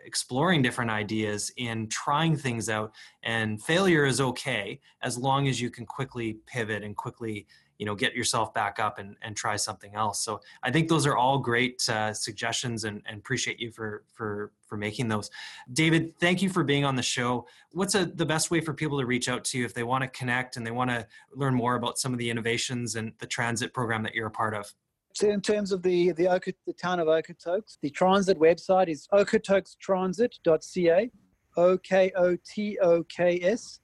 exploring 0.05 0.63
different 0.63 0.91
ideas 0.91 1.53
in 1.57 1.89
trying 1.89 2.37
things 2.37 2.69
out. 2.69 2.93
And 3.23 3.63
failure 3.63 4.05
is 4.05 4.21
okay 4.21 4.81
as 5.03 5.17
long 5.17 5.47
as 5.47 5.61
you 5.61 5.71
can 5.71 5.87
quickly 5.87 6.39
pivot 6.47 6.83
and 6.83 6.97
quickly 6.97 7.47
you 7.83 7.87
know 7.87 7.97
get 7.97 8.15
yourself 8.15 8.55
back 8.55 8.79
up 8.79 9.01
and, 9.01 9.17
and 9.23 9.35
try 9.35 9.57
something 9.57 9.97
else. 9.97 10.25
So 10.25 10.41
i 10.63 10.71
think 10.71 10.89
those 10.89 11.05
are 11.05 11.17
all 11.17 11.39
great 11.39 11.83
uh, 11.89 12.15
suggestions 12.15 12.85
and, 12.85 13.03
and 13.07 13.19
appreciate 13.19 13.59
you 13.59 13.73
for 13.73 14.05
for 14.15 14.53
for 14.69 14.77
making 14.77 15.09
those. 15.09 15.29
David 15.73 16.17
thank 16.21 16.43
you 16.43 16.49
for 16.49 16.63
being 16.63 16.85
on 16.85 16.95
the 16.95 17.03
show. 17.03 17.45
What's 17.73 17.97
a, 17.97 18.05
the 18.05 18.25
best 18.25 18.53
way 18.53 18.61
for 18.61 18.73
people 18.73 19.01
to 19.01 19.05
reach 19.05 19.29
out 19.29 19.43
to 19.47 19.59
you 19.59 19.65
if 19.65 19.75
they 19.75 19.83
want 19.83 20.03
to 20.03 20.09
connect 20.21 20.57
and 20.57 20.65
they 20.65 20.71
want 20.71 20.91
to 20.91 21.05
learn 21.35 21.55
more 21.57 21.75
about 21.75 21.99
some 21.99 22.13
of 22.13 22.21
the 22.21 22.31
innovations 22.31 22.95
and 22.95 23.15
the 23.19 23.27
transit 23.27 23.75
program 23.75 24.05
that 24.05 24.15
you're 24.15 24.29
a 24.29 24.31
part 24.31 24.55
of? 24.55 24.73
So 25.13 25.29
in 25.29 25.41
terms 25.41 25.73
of 25.73 25.83
the 25.83 26.13
the, 26.13 26.55
the 26.65 26.73
town 26.73 27.01
of 27.01 27.09
Okotoks, 27.09 27.79
the 27.83 27.91
transit 27.91 28.39
website 28.39 28.89
is 28.89 29.09
okotokstransit.ca, 29.13 31.11
O 31.57 31.79
K 31.79 32.13
O 32.15 32.37
T 32.47 32.79
O 32.81 33.03
K 33.03 33.41
S, 33.43 33.81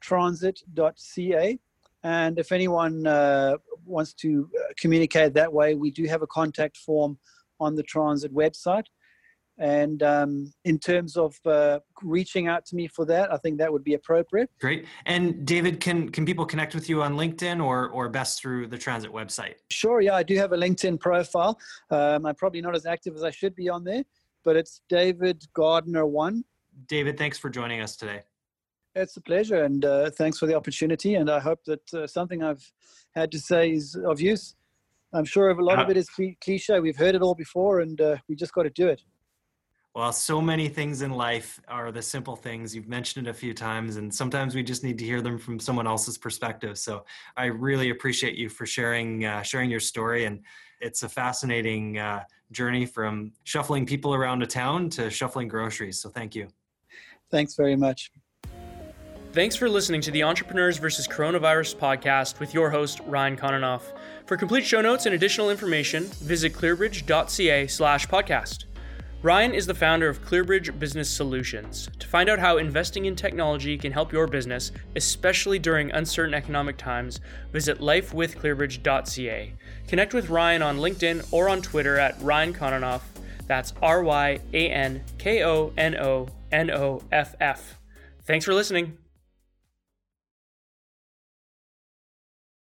transit.ca. 0.00 1.58
And 2.04 2.38
if 2.38 2.52
anyone 2.52 3.06
uh, 3.06 3.58
wants 3.84 4.12
to 4.14 4.48
uh, 4.58 4.72
communicate 4.78 5.34
that 5.34 5.52
way, 5.52 5.74
we 5.74 5.90
do 5.90 6.04
have 6.04 6.22
a 6.22 6.26
contact 6.26 6.76
form 6.76 7.18
on 7.60 7.74
the 7.76 7.82
transit 7.82 8.34
website. 8.34 8.84
And 9.58 10.02
um, 10.02 10.52
in 10.64 10.78
terms 10.78 11.16
of 11.16 11.36
uh, 11.46 11.80
reaching 12.02 12.48
out 12.48 12.64
to 12.66 12.74
me 12.74 12.88
for 12.88 13.04
that, 13.06 13.32
I 13.32 13.36
think 13.36 13.58
that 13.58 13.72
would 13.72 13.84
be 13.84 13.94
appropriate. 13.94 14.50
Great. 14.60 14.86
And 15.06 15.46
David, 15.46 15.78
can 15.78 16.08
can 16.08 16.24
people 16.24 16.46
connect 16.46 16.74
with 16.74 16.88
you 16.88 17.02
on 17.02 17.14
LinkedIn 17.14 17.62
or 17.62 17.90
or 17.90 18.08
best 18.08 18.40
through 18.40 18.68
the 18.68 18.78
transit 18.78 19.12
website? 19.12 19.54
Sure. 19.70 20.00
Yeah, 20.00 20.14
I 20.14 20.22
do 20.22 20.36
have 20.36 20.52
a 20.52 20.56
LinkedIn 20.56 20.98
profile. 20.98 21.60
Um, 21.90 22.26
I'm 22.26 22.34
probably 22.34 22.62
not 22.62 22.74
as 22.74 22.86
active 22.86 23.14
as 23.14 23.22
I 23.22 23.30
should 23.30 23.54
be 23.54 23.68
on 23.68 23.84
there, 23.84 24.02
but 24.42 24.56
it's 24.56 24.80
David 24.88 25.44
Gardner 25.54 26.06
One. 26.06 26.44
David, 26.88 27.18
thanks 27.18 27.38
for 27.38 27.50
joining 27.50 27.82
us 27.82 27.94
today. 27.96 28.22
It's 28.94 29.16
a 29.16 29.22
pleasure, 29.22 29.64
and 29.64 29.84
uh, 29.84 30.10
thanks 30.10 30.38
for 30.38 30.46
the 30.46 30.54
opportunity. 30.54 31.14
And 31.14 31.30
I 31.30 31.40
hope 31.40 31.64
that 31.64 31.94
uh, 31.94 32.06
something 32.06 32.42
I've 32.42 32.70
had 33.14 33.32
to 33.32 33.38
say 33.38 33.72
is 33.72 33.96
of 33.96 34.20
use. 34.20 34.54
I'm 35.14 35.24
sure 35.24 35.50
a 35.50 35.64
lot 35.64 35.78
of 35.78 35.88
uh, 35.88 35.90
it 35.90 35.96
is 35.96 36.08
cliche. 36.42 36.78
We've 36.80 36.96
heard 36.96 37.14
it 37.14 37.22
all 37.22 37.34
before, 37.34 37.80
and 37.80 38.00
uh, 38.00 38.16
we 38.28 38.36
just 38.36 38.52
got 38.52 38.64
to 38.64 38.70
do 38.70 38.88
it. 38.88 39.02
Well, 39.94 40.12
so 40.12 40.40
many 40.40 40.68
things 40.68 41.02
in 41.02 41.10
life 41.10 41.60
are 41.68 41.92
the 41.92 42.00
simple 42.00 42.34
things. 42.34 42.74
You've 42.74 42.88
mentioned 42.88 43.26
it 43.26 43.30
a 43.30 43.34
few 43.34 43.52
times, 43.52 43.96
and 43.96 44.14
sometimes 44.14 44.54
we 44.54 44.62
just 44.62 44.82
need 44.82 44.98
to 44.98 45.04
hear 45.04 45.20
them 45.20 45.38
from 45.38 45.58
someone 45.58 45.86
else's 45.86 46.16
perspective. 46.16 46.78
So 46.78 47.04
I 47.36 47.46
really 47.46 47.90
appreciate 47.90 48.36
you 48.36 48.48
for 48.48 48.64
sharing 48.64 49.24
uh, 49.24 49.42
sharing 49.42 49.70
your 49.70 49.80
story, 49.80 50.24
and 50.24 50.40
it's 50.80 51.02
a 51.02 51.08
fascinating 51.08 51.98
uh, 51.98 52.24
journey 52.52 52.86
from 52.86 53.32
shuffling 53.44 53.84
people 53.84 54.14
around 54.14 54.42
a 54.42 54.46
town 54.46 54.88
to 54.90 55.10
shuffling 55.10 55.48
groceries. 55.48 56.00
So 56.00 56.08
thank 56.08 56.34
you. 56.34 56.48
Thanks 57.30 57.54
very 57.54 57.76
much. 57.76 58.10
Thanks 59.32 59.56
for 59.56 59.66
listening 59.66 60.02
to 60.02 60.10
the 60.10 60.24
Entrepreneurs 60.24 60.76
vs. 60.76 61.08
Coronavirus 61.08 61.76
podcast 61.76 62.38
with 62.38 62.52
your 62.52 62.68
host, 62.68 63.00
Ryan 63.06 63.34
Kononoff. 63.34 63.80
For 64.26 64.36
complete 64.36 64.62
show 64.66 64.82
notes 64.82 65.06
and 65.06 65.14
additional 65.14 65.48
information, 65.48 66.04
visit 66.04 66.52
clearbridge.ca 66.52 67.66
slash 67.66 68.06
podcast. 68.08 68.64
Ryan 69.22 69.54
is 69.54 69.66
the 69.66 69.74
founder 69.74 70.10
of 70.10 70.22
Clearbridge 70.22 70.78
Business 70.78 71.08
Solutions. 71.08 71.88
To 71.98 72.06
find 72.06 72.28
out 72.28 72.40
how 72.40 72.58
investing 72.58 73.06
in 73.06 73.16
technology 73.16 73.78
can 73.78 73.90
help 73.90 74.12
your 74.12 74.26
business, 74.26 74.70
especially 74.96 75.58
during 75.58 75.90
uncertain 75.92 76.34
economic 76.34 76.76
times, 76.76 77.20
visit 77.52 77.78
lifewithclearbridge.ca. 77.78 79.54
Connect 79.88 80.12
with 80.12 80.28
Ryan 80.28 80.60
on 80.60 80.76
LinkedIn 80.76 81.32
or 81.32 81.48
on 81.48 81.62
Twitter 81.62 81.98
at 81.98 82.20
Ryan 82.20 82.52
Kononoff. 82.52 83.00
That's 83.46 83.72
R 83.80 84.02
Y 84.02 84.40
A 84.52 84.68
N 84.68 85.02
K 85.16 85.42
O 85.42 85.72
N 85.78 85.96
O 85.96 86.28
N 86.50 86.70
O 86.70 87.00
F 87.10 87.34
F. 87.40 87.78
Thanks 88.26 88.44
for 88.44 88.52
listening. 88.52 88.98